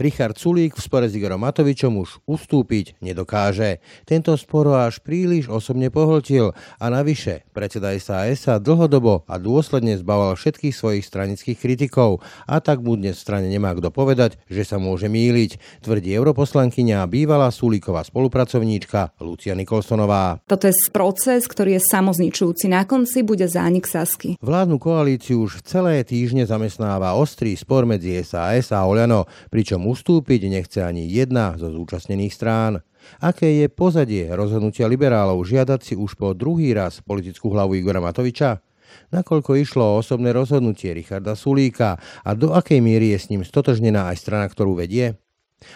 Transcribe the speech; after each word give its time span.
Richard 0.00 0.40
Sulík 0.40 0.72
v 0.72 0.80
spore 0.80 1.12
s 1.12 1.12
Igorom 1.12 1.44
Matovičom 1.44 1.92
už 2.00 2.24
ustúpiť 2.24 2.96
nedokáže. 3.04 3.84
Tento 4.08 4.32
spor 4.40 4.72
až 4.72 5.04
príliš 5.04 5.52
osobne 5.52 5.92
pohltil 5.92 6.56
a 6.80 6.84
navyše 6.88 7.44
predseda 7.52 7.92
SAS 8.00 8.48
sa 8.48 8.56
dlhodobo 8.56 9.28
a 9.28 9.36
dôsledne 9.36 9.92
zbával 10.00 10.40
všetkých 10.40 10.72
svojich 10.72 11.04
stranických 11.04 11.60
kritikov 11.60 12.24
a 12.48 12.64
tak 12.64 12.80
mu 12.80 12.96
dnes 12.96 13.20
v 13.20 13.24
strane 13.28 13.52
nemá 13.52 13.76
kto 13.76 13.92
povedať, 13.92 14.40
že 14.48 14.64
sa 14.64 14.80
môže 14.80 15.12
míliť, 15.12 15.84
tvrdí 15.84 16.16
europoslankyňa 16.16 17.04
a 17.04 17.10
bývalá 17.10 17.52
Sulíková 17.52 18.00
spolupracovníčka 18.00 19.20
Lucia 19.20 19.52
Nikolsonová. 19.52 20.40
Toto 20.48 20.64
je 20.64 20.72
proces, 20.88 21.44
ktorý 21.44 21.76
je 21.76 21.82
samozničujúci. 21.92 22.72
Na 22.72 22.88
konci 22.88 23.20
bude 23.20 23.44
zánik 23.44 23.84
Sasky. 23.84 24.40
Vládnu 24.40 24.80
koalíciu 24.80 25.44
už 25.44 25.60
celé 25.60 26.00
týždne 26.08 26.48
zamestnáva 26.48 27.12
ostrý 27.20 27.52
spor 27.52 27.84
medzi 27.84 28.16
SAS 28.24 28.72
a 28.72 28.88
Oľano, 28.88 29.28
pričom 29.52 29.89
ustúpiť 29.90 30.46
nechce 30.46 30.78
ani 30.80 31.04
jedna 31.10 31.58
zo 31.58 31.74
zúčastnených 31.74 32.32
strán. 32.32 32.72
Aké 33.18 33.50
je 33.60 33.66
pozadie 33.66 34.30
rozhodnutia 34.30 34.86
liberálov 34.86 35.42
žiadať 35.42 35.80
si 35.82 35.94
už 35.98 36.14
po 36.14 36.30
druhý 36.32 36.70
raz 36.70 37.02
politickú 37.02 37.50
hlavu 37.50 37.74
Igora 37.74 37.98
Matoviča? 37.98 38.62
Nakoľko 39.10 39.58
išlo 39.58 39.82
o 39.82 39.98
osobné 39.98 40.30
rozhodnutie 40.30 40.94
Richarda 40.94 41.34
Sulíka 41.34 41.98
a 42.22 42.30
do 42.34 42.54
akej 42.54 42.78
miery 42.78 43.14
je 43.14 43.18
s 43.18 43.28
ním 43.30 43.42
stotožnená 43.42 44.10
aj 44.10 44.16
strana, 44.22 44.46
ktorú 44.46 44.78
vedie? 44.78 45.18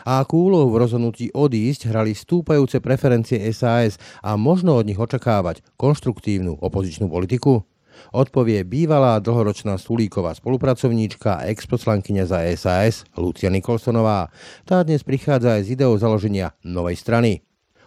A 0.09 0.25
akú 0.25 0.49
úlohu 0.49 0.73
v 0.73 0.81
rozhodnutí 0.81 1.29
odísť 1.37 1.93
hrali 1.93 2.17
stúpajúce 2.17 2.81
preferencie 2.81 3.37
SAS 3.53 4.01
a 4.25 4.33
možno 4.41 4.81
od 4.81 4.89
nich 4.89 4.97
očakávať 4.97 5.61
konštruktívnu 5.77 6.57
opozičnú 6.57 7.12
politiku? 7.12 7.69
Odpovie 8.12 8.62
bývalá 8.62 9.21
dlhoročná 9.21 9.79
Sulíková 9.80 10.34
spolupracovníčka 10.37 11.43
a 11.43 11.47
exposlankyňa 11.51 12.25
za 12.25 12.39
SAS 12.55 13.09
Lucia 13.19 13.51
Nikolsonová. 13.51 14.28
Tá 14.62 14.84
dnes 14.84 15.03
prichádza 15.03 15.59
aj 15.59 15.62
z 15.67 15.69
ideou 15.78 15.95
založenia 15.98 16.55
novej 16.62 17.00
strany. 17.00 17.45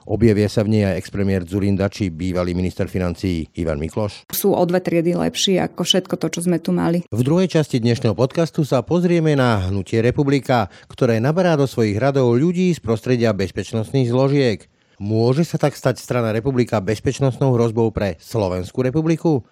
Objavia 0.07 0.47
sa 0.47 0.63
v 0.63 0.71
nej 0.71 0.83
aj 0.87 1.03
expremiér 1.03 1.43
Zurinda 1.43 1.91
či 1.91 2.07
bývalý 2.07 2.55
minister 2.55 2.87
financií 2.87 3.51
Ivan 3.59 3.75
Mikloš. 3.75 4.31
Sú 4.31 4.55
o 4.55 4.63
dve 4.63 4.79
triedy 4.79 5.11
lepší 5.11 5.59
ako 5.59 5.83
všetko 5.83 6.15
to, 6.15 6.27
čo 6.31 6.39
sme 6.47 6.63
tu 6.63 6.71
mali. 6.71 7.03
V 7.11 7.21
druhej 7.27 7.51
časti 7.51 7.83
dnešného 7.83 8.15
podcastu 8.15 8.63
sa 8.63 8.79
pozrieme 8.87 9.35
na 9.35 9.67
hnutie 9.67 9.99
Republika, 9.99 10.71
ktoré 10.87 11.19
naberá 11.19 11.59
do 11.59 11.67
svojich 11.67 11.99
radov 11.99 12.39
ľudí 12.39 12.71
z 12.71 12.79
prostredia 12.79 13.35
bezpečnostných 13.35 14.07
zložiek. 14.07 14.63
Môže 14.97 15.43
sa 15.43 15.59
tak 15.59 15.75
stať 15.75 15.99
strana 15.99 16.31
Republika 16.31 16.79
bezpečnostnou 16.79 17.51
hrozbou 17.59 17.91
pre 17.91 18.15
Slovenskú 18.23 18.87
republiku? 18.87 19.43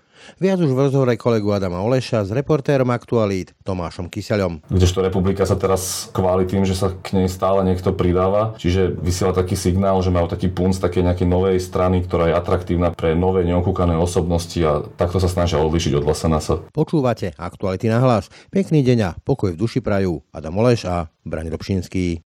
Viac 0.42 0.59
už 0.59 0.72
v 0.72 0.81
rozhovore 0.90 1.16
kolegu 1.18 1.54
Adama 1.54 1.81
Oleša 1.81 2.26
s 2.26 2.31
reportérom 2.34 2.90
Aktualít 2.92 3.56
Tomášom 3.62 4.12
Kyseľom. 4.12 4.66
Kdežto 4.67 5.02
republika 5.06 5.45
sa 5.48 5.56
teraz 5.56 6.09
kváli 6.12 6.45
tým, 6.45 6.66
že 6.66 6.78
sa 6.78 6.92
k 6.92 7.17
nej 7.17 7.28
stále 7.32 7.64
niekto 7.66 7.95
pridáva, 7.95 8.58
čiže 8.59 8.94
vysiela 8.95 9.32
taký 9.32 9.58
signál, 9.58 10.02
že 10.02 10.14
majú 10.14 10.30
taký 10.30 10.52
punc 10.52 10.78
také 10.78 11.02
nejakej 11.02 11.28
novej 11.28 11.58
strany, 11.62 12.04
ktorá 12.06 12.30
je 12.32 12.38
atraktívna 12.38 12.94
pre 12.94 13.14
nové 13.17 13.45
neokúkané 13.48 13.95
osobnosti 13.98 14.58
a 14.62 14.86
takto 14.95 15.17
sa 15.17 15.30
snažia 15.32 15.62
odlišiť 15.62 15.94
od 15.98 16.06
sa. 16.16 16.56
Počúvate 16.72 17.36
Aktuality 17.36 17.92
na 17.92 18.00
hlas. 18.02 18.32
Pekný 18.50 18.82
deň 18.86 19.00
a 19.04 19.12
pokoj 19.20 19.54
v 19.54 19.60
duši 19.60 19.82
prajú 19.82 20.23
Adam 20.32 20.56
Oleš 20.62 20.88
a 20.88 21.10
Brani 21.26 21.50
Dobšinský. 21.50 22.22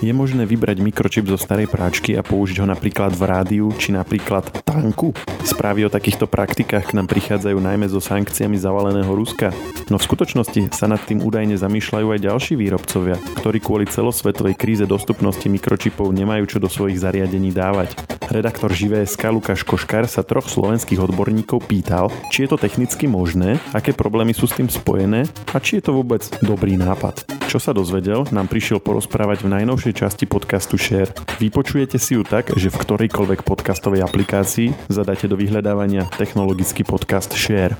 Je 0.00 0.16
možné 0.16 0.48
vybrať 0.48 0.80
mikročip 0.80 1.28
zo 1.28 1.36
starej 1.36 1.68
práčky 1.68 2.16
a 2.16 2.24
použiť 2.24 2.64
ho 2.64 2.66
napríklad 2.66 3.12
v 3.12 3.22
rádiu 3.28 3.68
či 3.76 3.92
napríklad 3.92 4.64
tanku? 4.64 5.12
Správy 5.44 5.84
o 5.84 5.92
takýchto 5.92 6.24
praktikách 6.24 6.88
k 6.88 6.96
nám 6.96 7.04
prichádzajú 7.04 7.60
najmä 7.60 7.84
so 7.84 8.00
sankciami 8.00 8.56
zavaleného 8.56 9.12
Ruska. 9.12 9.52
No 9.92 10.00
v 10.00 10.06
skutočnosti 10.08 10.72
sa 10.72 10.88
nad 10.88 11.04
tým 11.04 11.20
údajne 11.20 11.60
zamýšľajú 11.60 12.16
aj 12.16 12.24
ďalší 12.32 12.56
výrobcovia, 12.56 13.20
ktorí 13.44 13.60
kvôli 13.60 13.84
celosvetovej 13.92 14.56
kríze 14.56 14.88
dostupnosti 14.88 15.44
mikročipov 15.44 16.08
nemajú 16.16 16.56
čo 16.56 16.58
do 16.64 16.72
svojich 16.72 16.96
zariadení 16.96 17.52
dávať. 17.52 17.92
Redaktor 18.32 18.72
Živé.sk 18.72 19.20
Lukáš 19.28 19.68
Koškár 19.68 20.08
sa 20.08 20.24
troch 20.24 20.48
slovenských 20.48 20.96
odborníkov 20.96 21.68
pýtal, 21.68 22.08
či 22.32 22.48
je 22.48 22.56
to 22.56 22.56
technicky 22.56 23.04
možné, 23.04 23.60
aké 23.76 23.92
problémy 23.92 24.32
sú 24.32 24.48
s 24.48 24.56
tým 24.56 24.72
spojené 24.72 25.28
a 25.52 25.60
či 25.60 25.76
je 25.76 25.84
to 25.84 25.92
vôbec 25.92 26.24
dobrý 26.40 26.80
nápad. 26.80 27.39
Čo 27.50 27.58
sa 27.58 27.74
dozvedel, 27.74 28.30
nám 28.30 28.46
prišiel 28.46 28.78
porozprávať 28.78 29.42
v 29.42 29.58
najnovšej 29.58 30.06
časti 30.06 30.22
podcastu 30.30 30.78
Share. 30.78 31.10
Vypočujete 31.42 31.98
si 31.98 32.14
ju 32.14 32.22
tak, 32.22 32.54
že 32.54 32.70
v 32.70 32.78
ktorejkoľvek 32.78 33.42
podcastovej 33.42 34.06
aplikácii 34.06 34.70
zadáte 34.86 35.26
do 35.26 35.34
vyhľadávania 35.34 36.06
technologický 36.14 36.86
podcast 36.86 37.34
Share. 37.34 37.74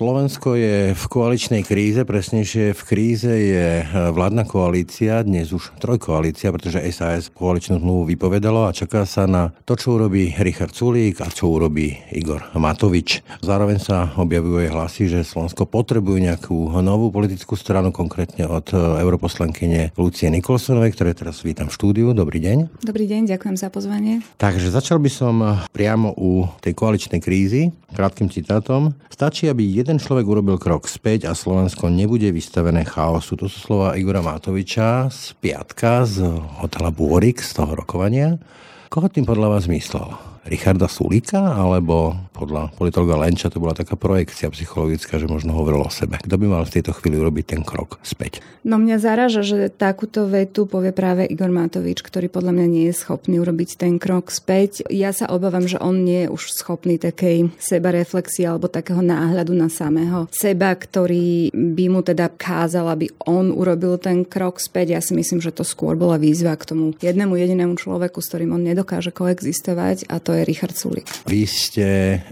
Slovensko 0.00 0.56
je 0.56 0.96
v 0.96 1.04
koaličnej 1.12 1.60
kríze, 1.60 2.08
presnejšie 2.08 2.72
v 2.72 2.82
kríze 2.88 3.28
je 3.28 3.84
e, 3.84 3.86
vládna 4.16 4.48
koalícia, 4.48 5.20
dnes 5.20 5.52
už 5.52 5.76
trojkoalícia, 5.76 6.48
pretože 6.56 6.80
SAS 6.88 7.28
koaličnú 7.28 7.76
zmluvu 7.84 8.08
vypovedalo 8.08 8.64
a 8.64 8.72
čaká 8.72 9.04
sa 9.04 9.28
na 9.28 9.52
to, 9.68 9.76
čo 9.76 10.00
urobí 10.00 10.32
Richard 10.40 10.72
Sulík 10.72 11.20
a 11.20 11.28
čo 11.28 11.52
urobí 11.52 12.00
Igor 12.16 12.48
Matovič. 12.56 13.20
Zároveň 13.44 13.76
sa 13.76 14.08
objavujú 14.16 14.64
aj 14.64 14.72
hlasy, 14.72 15.04
že 15.12 15.20
Slovensko 15.20 15.68
potrebuje 15.68 16.32
nejakú 16.32 16.80
novú 16.80 17.12
politickú 17.12 17.52
stranu, 17.52 17.92
konkrétne 17.92 18.48
od 18.48 18.72
e, 18.72 18.80
europoslankyne 19.04 19.92
Lucie 20.00 20.32
Nikolsonovej, 20.32 20.96
ktoré 20.96 21.12
teraz 21.12 21.44
vítam 21.44 21.68
v 21.68 21.76
štúdiu. 21.76 22.16
Dobrý 22.16 22.40
deň. 22.40 22.88
Dobrý 22.88 23.04
deň, 23.04 23.36
ďakujem 23.36 23.56
za 23.60 23.68
pozvanie. 23.68 24.24
Takže 24.40 24.72
začal 24.72 24.96
by 24.96 25.10
som 25.12 25.44
e, 25.44 25.60
priamo 25.76 26.16
u 26.16 26.48
tej 26.64 26.72
koaličnej 26.72 27.20
krízy, 27.20 27.68
krátkým 27.92 28.30
citátom. 28.30 28.94
Stačí, 29.10 29.50
aby 29.50 29.66
jeden 29.66 29.89
jeden 29.90 30.06
človek 30.06 30.22
urobil 30.22 30.54
krok 30.54 30.86
späť 30.86 31.26
a 31.26 31.34
Slovensko 31.34 31.90
nebude 31.90 32.30
vystavené 32.30 32.86
chaosu. 32.86 33.34
To 33.34 33.50
sú 33.50 33.58
slova 33.58 33.98
Igora 33.98 34.22
Matoviča 34.22 35.10
z 35.10 35.34
piatka 35.42 36.06
z 36.06 36.30
hotela 36.62 36.94
Bôrik 36.94 37.42
z 37.42 37.58
toho 37.58 37.74
rokovania. 37.74 38.38
Koho 38.86 39.10
tým 39.10 39.26
podľa 39.26 39.58
vás 39.58 39.66
myslel? 39.66 40.29
Richarda 40.48 40.88
Sulika, 40.88 41.52
alebo 41.52 42.16
podľa 42.32 42.72
politologa 42.72 43.20
Lenča 43.20 43.52
to 43.52 43.60
bola 43.60 43.76
taká 43.76 43.94
projekcia 43.94 44.48
psychologická, 44.48 45.20
že 45.20 45.28
možno 45.28 45.52
hovoril 45.52 45.84
o 45.84 45.92
sebe. 45.92 46.16
Kto 46.16 46.40
by 46.40 46.46
mal 46.48 46.64
v 46.64 46.80
tejto 46.80 46.96
chvíli 46.96 47.20
urobiť 47.20 47.44
ten 47.56 47.62
krok 47.62 48.00
späť? 48.00 48.40
No 48.64 48.76
mňa 48.76 48.96
zaraža, 49.00 49.40
že 49.40 49.72
takúto 49.72 50.28
vetu 50.28 50.68
povie 50.68 50.92
práve 50.92 51.24
Igor 51.24 51.48
Matovič, 51.48 52.04
ktorý 52.04 52.28
podľa 52.28 52.52
mňa 52.56 52.66
nie 52.68 52.84
je 52.92 52.94
schopný 52.96 53.40
urobiť 53.40 53.80
ten 53.80 53.96
krok 53.96 54.28
späť. 54.28 54.84
Ja 54.92 55.16
sa 55.16 55.32
obávam, 55.32 55.64
že 55.64 55.80
on 55.80 56.04
nie 56.04 56.28
je 56.28 56.32
už 56.32 56.52
schopný 56.52 57.00
takej 57.00 57.56
sebareflexie 57.56 58.44
alebo 58.44 58.68
takého 58.68 59.00
náhľadu 59.00 59.56
na 59.56 59.72
samého 59.72 60.28
seba, 60.32 60.76
ktorý 60.76 61.52
by 61.52 61.86
mu 61.88 62.00
teda 62.04 62.32
kázal, 62.36 62.88
aby 62.92 63.08
on 63.24 63.48
urobil 63.52 63.96
ten 63.96 64.28
krok 64.28 64.60
späť. 64.60 64.96
Ja 64.96 65.00
si 65.00 65.16
myslím, 65.16 65.40
že 65.40 65.56
to 65.56 65.64
skôr 65.64 65.96
bola 65.96 66.20
výzva 66.20 66.52
k 66.56 66.68
tomu 66.68 66.92
jednému 67.00 67.36
jedinému 67.36 67.80
človeku, 67.80 68.20
s 68.20 68.28
ktorým 68.28 68.56
on 68.56 68.64
nedokáže 68.64 69.12
koexistovať 69.12 70.08
a 70.12 70.20
to 70.20 70.29
to 70.30 70.38
je 70.38 70.46
Richard 70.46 70.76
Sulik. 70.78 71.10
Vy 71.26 71.42
ste 71.42 71.86